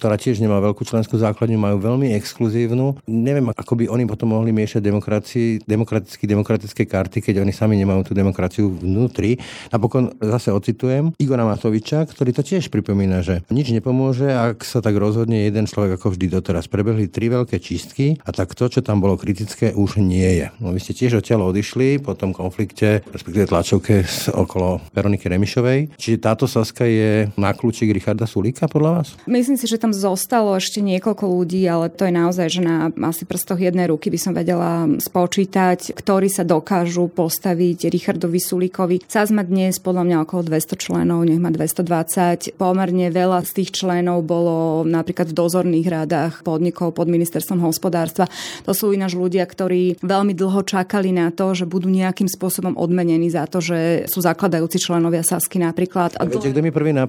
ktorá 0.00 0.16
tiež 0.16 0.40
nemá 0.40 0.56
veľkú 0.64 0.80
členskú 0.88 1.20
základňu, 1.20 1.60
majú 1.60 1.76
veľmi 1.76 2.16
exkluzívnu. 2.16 3.04
Neviem, 3.04 3.52
ako 3.52 3.84
by 3.84 3.84
oni 3.92 4.08
potom 4.08 4.32
mohli 4.32 4.56
miešať 4.56 4.80
demokracii, 4.80 5.68
demokraticky 5.68 6.24
demokratické 6.24 6.88
karty, 6.88 7.20
keď 7.20 7.44
oni 7.44 7.52
sami 7.52 7.76
nemajú 7.76 8.08
tú 8.08 8.12
demokraciu 8.16 8.72
vnútri. 8.72 9.36
Napokon 9.68 10.16
zase 10.22 10.48
ocitujem 10.54 11.12
Igora 11.20 11.44
Matoviča, 11.44 12.08
ktorý 12.08 12.32
to 12.32 12.40
tiež 12.46 12.72
pripomína, 12.72 13.20
že 13.20 13.42
nič 13.52 13.74
nepomôže, 13.74 14.30
ak 14.30 14.64
sa 14.64 14.78
tak 14.80 14.94
rozhodne 14.96 15.44
jeden 15.44 15.66
človek 15.66 15.98
ako 15.98 16.14
vždy 16.14 16.26
doteraz. 16.30 16.70
Prebehli 16.70 17.10
tri 17.10 17.26
veľké 17.28 17.58
čistky 17.58 18.22
a 18.22 18.30
tak 18.30 18.54
to, 18.54 18.70
čo 18.70 18.80
tam 18.80 19.02
bolo 19.02 19.18
kritické, 19.18 19.74
už 19.74 19.98
nie 19.98 20.38
je. 20.38 20.46
No, 20.62 20.70
vy 20.70 20.78
ste 20.78 20.94
tiež 20.94 21.18
odtiaľ 21.18 21.50
odišli 21.50 21.98
po 21.98 22.14
tom 22.14 22.30
konflikte, 22.30 23.02
respektíve 23.10 23.50
tlačovke 23.50 24.06
okolo 24.30 24.78
Veroniky 24.94 25.26
Remišovej. 25.26 25.98
Čiže 25.98 26.22
táto 26.22 26.46
Saska 26.46 26.86
je 26.86 27.17
na 27.34 27.50
kľúčik 27.50 27.90
Richarda 27.90 28.28
Sulíka 28.28 28.70
podľa 28.70 28.90
vás? 29.02 29.08
Myslím 29.26 29.58
si, 29.58 29.66
že 29.66 29.80
tam 29.80 29.90
zostalo 29.90 30.54
ešte 30.54 30.78
niekoľko 30.78 31.24
ľudí, 31.26 31.66
ale 31.66 31.90
to 31.90 32.06
je 32.06 32.14
naozaj, 32.14 32.46
že 32.46 32.60
na 32.62 32.92
asi 33.08 33.26
prstoch 33.26 33.58
jednej 33.58 33.90
ruky 33.90 34.12
by 34.12 34.18
som 34.20 34.32
vedela 34.36 34.86
spočítať, 34.86 35.96
ktorí 35.96 36.28
sa 36.30 36.46
dokážu 36.46 37.10
postaviť 37.10 37.90
Richardovi 37.90 38.38
Sulíkovi. 38.38 38.96
SAS 39.08 39.34
má 39.34 39.42
dnes 39.42 39.80
podľa 39.82 40.04
mňa 40.04 40.16
okolo 40.22 40.42
200 40.52 40.78
členov, 40.78 41.24
nech 41.26 41.40
má 41.42 41.50
220. 41.50 42.54
Pomerne 42.54 43.08
veľa 43.10 43.42
z 43.42 43.50
tých 43.58 43.70
členov 43.82 44.22
bolo 44.22 44.84
napríklad 44.84 45.32
v 45.32 45.38
dozorných 45.38 45.88
radách 45.88 46.34
podnikov 46.44 46.94
pod 46.94 47.08
ministerstvom 47.08 47.64
hospodárstva. 47.64 48.30
To 48.68 48.76
sú 48.76 48.92
ináč 48.92 49.16
ľudia, 49.16 49.48
ktorí 49.48 49.98
veľmi 50.04 50.36
dlho 50.36 50.60
čakali 50.62 51.10
na 51.10 51.32
to, 51.32 51.56
že 51.56 51.64
budú 51.64 51.88
nejakým 51.88 52.28
spôsobom 52.28 52.76
odmenení 52.76 53.32
za 53.32 53.48
to, 53.48 53.64
že 53.64 54.04
sú 54.06 54.20
zakladajúci 54.20 54.76
členovia 54.78 55.24
Sasky 55.24 55.56
napríklad. 55.58 56.20
A 56.20 56.28
viete, 56.28 56.52
kto 56.52 56.60
mi 56.60 56.70
prvý 56.70 56.92
napadol? 56.92 57.07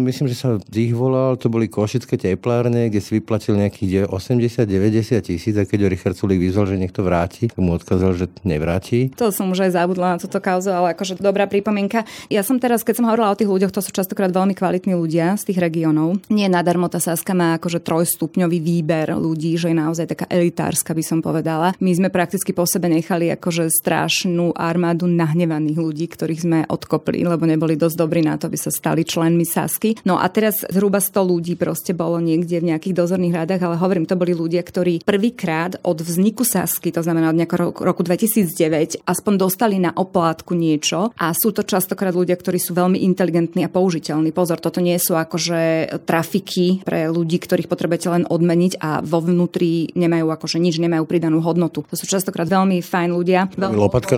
Myslím, 0.00 0.28
že 0.28 0.36
sa 0.36 0.60
ich 0.70 0.92
volal, 0.94 1.34
to 1.40 1.48
boli 1.48 1.66
košické 1.66 2.20
teplárne, 2.20 2.92
kde 2.92 3.00
si 3.00 3.16
vyplatil 3.18 3.56
nejakých 3.56 4.06
80-90 4.06 5.20
tisíc 5.24 5.54
a 5.56 5.64
keď 5.64 5.86
ho 5.86 5.88
Richard 5.88 6.16
Sulik 6.16 6.38
vyzval, 6.38 6.68
že 6.68 6.76
nech 6.76 6.92
to 6.92 7.00
vráti, 7.02 7.48
tak 7.48 7.58
mu 7.58 7.74
odkázal, 7.74 8.14
že 8.14 8.26
nevráti. 8.44 9.12
To 9.16 9.32
som 9.32 9.50
už 9.50 9.66
aj 9.68 9.80
zabudla 9.80 10.16
na 10.16 10.18
túto 10.20 10.38
kauzu, 10.38 10.70
ale 10.70 10.92
akože 10.92 11.18
dobrá 11.18 11.48
pripomienka. 11.48 12.04
Ja 12.28 12.44
som 12.44 12.60
teraz, 12.60 12.84
keď 12.84 13.00
som 13.00 13.08
hovorila 13.08 13.32
o 13.32 13.38
tých 13.38 13.50
ľuďoch, 13.50 13.72
to 13.72 13.80
sú 13.80 13.90
častokrát 13.90 14.30
veľmi 14.30 14.52
kvalitní 14.52 14.92
ľudia 14.94 15.34
z 15.40 15.50
tých 15.50 15.58
regiónov. 15.58 16.20
Nie 16.28 16.52
nadarmo 16.52 16.86
tá 16.92 17.00
Saska 17.00 17.32
má 17.32 17.56
akože 17.56 17.80
trojstupňový 17.80 18.58
výber 18.60 19.16
ľudí, 19.16 19.56
že 19.56 19.72
je 19.72 19.76
naozaj 19.76 20.06
taká 20.10 20.26
elitárska, 20.28 20.92
by 20.92 21.04
som 21.04 21.18
povedala. 21.24 21.72
My 21.80 21.90
sme 21.96 22.12
prakticky 22.12 22.52
po 22.52 22.68
sebe 22.68 22.92
nechali 22.92 23.32
akože 23.32 23.72
strašnú 23.72 24.52
armádu 24.54 25.08
nahnevaných 25.08 25.78
ľudí, 25.80 26.06
ktorých 26.10 26.40
sme 26.44 26.58
odkopli, 26.68 27.24
lebo 27.24 27.48
neboli 27.48 27.78
dosť 27.78 27.96
dobrí 27.96 28.20
na 28.20 28.36
to, 28.36 28.50
aby 28.50 28.58
sa 28.58 28.68
stali 28.72 29.02
členmi 29.20 29.44
Sasky. 29.44 30.00
No 30.08 30.16
a 30.16 30.24
teraz 30.32 30.64
zhruba 30.64 31.04
100 31.04 31.12
ľudí 31.20 31.54
proste 31.60 31.92
bolo 31.92 32.16
niekde 32.24 32.56
v 32.64 32.72
nejakých 32.72 32.96
dozorných 32.96 33.44
radách, 33.44 33.62
ale 33.68 33.76
hovorím, 33.76 34.08
to 34.08 34.16
boli 34.16 34.32
ľudia, 34.32 34.64
ktorí 34.64 35.04
prvýkrát 35.04 35.76
od 35.84 36.00
vzniku 36.00 36.40
Sasky, 36.40 36.88
to 36.88 37.04
znamená 37.04 37.28
od 37.28 37.36
nejakého 37.36 37.76
roku 37.76 38.00
2009, 38.00 39.04
aspoň 39.04 39.34
dostali 39.36 39.76
na 39.76 39.92
oplátku 39.92 40.56
niečo 40.56 41.12
a 41.20 41.36
sú 41.36 41.52
to 41.52 41.68
častokrát 41.68 42.16
ľudia, 42.16 42.40
ktorí 42.40 42.56
sú 42.56 42.72
veľmi 42.72 43.04
inteligentní 43.04 43.68
a 43.68 43.70
použiteľní. 43.70 44.32
Pozor, 44.32 44.56
toto 44.56 44.80
nie 44.80 44.96
sú 44.96 45.12
akože 45.20 45.92
trafiky 46.08 46.80
pre 46.80 47.12
ľudí, 47.12 47.36
ktorých 47.36 47.68
potrebujete 47.68 48.08
len 48.08 48.24
odmeniť 48.24 48.80
a 48.80 49.04
vo 49.04 49.20
vnútri 49.20 49.92
nemajú 49.92 50.32
akože 50.32 50.56
nič, 50.56 50.80
nemajú 50.80 51.04
pridanú 51.04 51.44
hodnotu. 51.44 51.84
To 51.92 51.96
sú 52.00 52.08
častokrát 52.08 52.48
veľmi 52.48 52.80
fajn 52.80 53.10
ľudia, 53.12 53.52
veľmi 53.52 53.76
Lopatka 53.76 54.16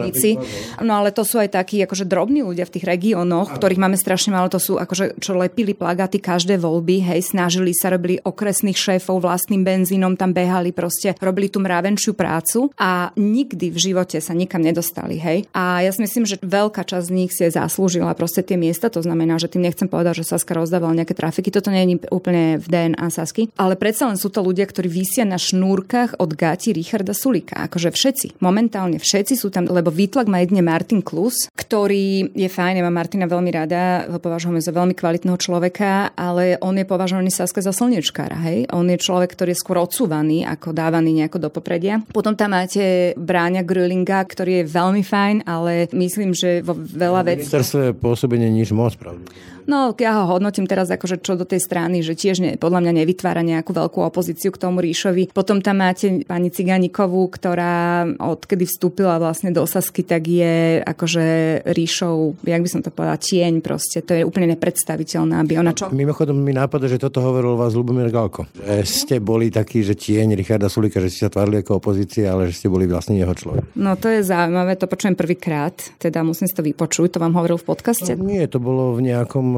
No 0.79 1.03
ale 1.03 1.11
to 1.11 1.27
sú 1.27 1.43
aj 1.43 1.59
takí 1.59 1.83
akože 1.83 2.07
drobní 2.07 2.47
ľudia 2.47 2.63
v 2.71 2.79
tých 2.79 2.87
regiónoch, 2.87 3.59
ktorých 3.59 3.83
máme 3.83 3.99
strašne 3.99 4.31
málo, 4.31 4.53
to 4.53 4.63
sú 4.63 4.79
akože 4.93 5.17
čo 5.25 5.33
lepili 5.33 5.73
plagáty 5.73 6.21
každé 6.21 6.61
voľby, 6.61 7.01
hej, 7.01 7.25
snažili 7.25 7.73
sa, 7.73 7.89
robili 7.89 8.21
okresných 8.21 8.77
šéfov 8.77 9.25
vlastným 9.25 9.65
benzínom, 9.65 10.21
tam 10.21 10.37
behali 10.37 10.77
proste, 10.77 11.17
robili 11.17 11.49
tú 11.49 11.65
mravenčiu 11.65 12.13
prácu 12.13 12.69
a 12.77 13.09
nikdy 13.17 13.73
v 13.73 13.79
živote 13.81 14.21
sa 14.21 14.37
nikam 14.37 14.61
nedostali, 14.61 15.17
hej. 15.17 15.49
A 15.57 15.81
ja 15.81 15.89
si 15.97 16.05
myslím, 16.05 16.29
že 16.29 16.37
veľká 16.45 16.85
časť 16.85 17.09
z 17.09 17.15
nich 17.17 17.33
si 17.33 17.49
zaslúžila 17.49 18.13
proste 18.13 18.45
tie 18.45 18.61
miesta, 18.61 18.93
to 18.93 19.01
znamená, 19.01 19.41
že 19.41 19.49
tým 19.49 19.65
nechcem 19.65 19.89
povedať, 19.89 20.21
že 20.21 20.29
Saska 20.29 20.53
rozdávala 20.53 20.93
nejaké 20.93 21.17
trafiky, 21.17 21.49
toto 21.49 21.73
nie 21.73 21.89
je 21.89 22.13
úplne 22.13 22.61
v 22.61 22.67
DNA 22.69 23.09
Sasky, 23.09 23.49
ale 23.57 23.81
predsa 23.81 24.13
len 24.13 24.21
sú 24.21 24.29
to 24.29 24.45
ľudia, 24.45 24.69
ktorí 24.69 24.93
vysia 24.93 25.25
na 25.25 25.41
šnúrkach 25.41 26.21
od 26.21 26.37
gati 26.37 26.77
Richarda 26.77 27.17
Sulika. 27.17 27.65
Akože 27.65 27.89
všetci, 27.89 28.45
momentálne 28.45 29.01
všetci 29.01 29.41
sú 29.41 29.49
tam, 29.49 29.65
lebo 29.65 29.89
výtlak 29.89 30.29
má 30.29 30.45
jedne 30.45 30.61
Martin 30.61 31.01
Klus, 31.01 31.49
ktorý 31.57 32.37
je 32.37 32.49
fajn, 32.53 32.77
ja 32.77 32.85
mám 32.85 33.01
Martina 33.01 33.25
veľmi 33.25 33.51
rada, 33.55 34.05
ho 34.11 34.19
považujeme 34.19 34.59
za 34.59 34.75
veľmi 34.75 34.82
kvalitného 34.91 35.39
človeka, 35.39 36.11
ale 36.19 36.59
on 36.59 36.75
je 36.75 36.83
považovaný 36.83 37.31
Saska 37.31 37.63
za 37.63 37.71
slnečkára, 37.71 38.35
hej. 38.43 38.67
On 38.75 38.83
je 38.83 38.99
človek, 38.99 39.31
ktorý 39.39 39.55
je 39.55 39.63
skôr 39.63 39.79
odsúvaný, 39.79 40.43
ako 40.43 40.75
dávaný 40.75 41.23
nejako 41.23 41.47
do 41.47 41.49
popredia. 41.55 42.03
Potom 42.11 42.35
tam 42.35 42.59
máte 42.59 43.15
Bráňa 43.15 43.63
Grölinga, 43.63 44.19
ktorý 44.27 44.67
je 44.67 44.71
veľmi 44.75 45.07
fajn, 45.07 45.47
ale 45.47 45.87
myslím, 45.95 46.35
že 46.35 46.67
vo 46.67 46.75
veľa 46.75 47.23
vecí... 47.23 47.47
Ministerstve 47.47 47.95
pôsobenie 48.03 48.51
nič 48.51 48.75
moc, 48.75 48.99
pravda. 48.99 49.23
No, 49.67 49.95
ja 49.97 50.23
ho 50.23 50.37
hodnotím 50.37 50.67
teraz 50.67 50.91
akože 50.91 51.23
čo 51.23 51.39
do 51.39 51.47
tej 51.47 51.63
strany, 51.63 52.03
že 52.03 52.19
tiež 52.19 52.37
ne, 52.43 52.51
podľa 52.59 52.83
mňa 52.85 52.93
nevytvára 53.03 53.43
nejakú 53.47 53.71
veľkú 53.75 54.03
opozíciu 54.03 54.51
k 54.51 54.61
tomu 54.61 54.83
Ríšovi. 54.83 55.31
Potom 55.31 55.63
tam 55.63 55.83
máte 55.83 56.27
pani 56.27 56.51
Ciganikovú, 56.51 57.31
ktorá 57.31 58.05
odkedy 58.19 58.67
vstúpila 58.67 59.19
vlastne 59.23 59.55
do 59.55 59.63
Sasky, 59.67 60.03
tak 60.03 60.27
je 60.27 60.83
akože 60.83 61.25
Ríšov, 61.71 62.43
jak 62.43 62.63
by 62.63 62.71
som 62.71 62.81
to 62.83 62.91
povedala, 62.91 63.19
tieň 63.19 63.63
proste. 63.63 64.03
To 64.03 64.13
je 64.17 64.23
úplne 64.27 64.51
nepredstaviteľné, 64.57 65.39
aby 65.39 65.59
ona 65.59 65.73
čo... 65.73 65.91
Mimochodom 65.93 66.39
mi 66.39 66.51
nápada, 66.57 66.91
že 66.91 66.99
toto 66.99 67.23
hovoril 67.23 67.55
vás 67.55 67.77
Lubomír 67.77 68.11
Galko. 68.11 68.49
Že 68.59 68.87
ste 68.87 69.17
boli 69.23 69.53
takí, 69.53 69.87
že 69.87 69.95
tieň 69.95 70.35
Richarda 70.35 70.67
Sulika, 70.67 70.99
že 70.99 71.13
ste 71.13 71.29
sa 71.29 71.31
tvárili 71.31 71.63
ako 71.63 71.79
opozícia, 71.79 72.33
ale 72.33 72.51
že 72.51 72.59
ste 72.59 72.69
boli 72.73 72.89
vlastne 72.89 73.15
jeho 73.21 73.33
človek. 73.33 73.77
No 73.79 73.95
to 73.95 74.11
je 74.11 74.25
zaujímavé, 74.25 74.75
to 74.81 74.91
počujem 74.91 75.15
prvýkrát, 75.15 75.75
teda 76.01 76.25
musím 76.25 76.49
si 76.49 76.55
to 76.57 76.65
vypočuť, 76.65 77.17
to 77.17 77.23
vám 77.23 77.37
hovoril 77.37 77.61
v 77.61 77.67
podcaste. 77.69 78.17
No, 78.17 78.27
nie, 78.27 78.45
to 78.49 78.59
bolo 78.59 78.97
v 78.97 79.07
nejakom 79.07 79.52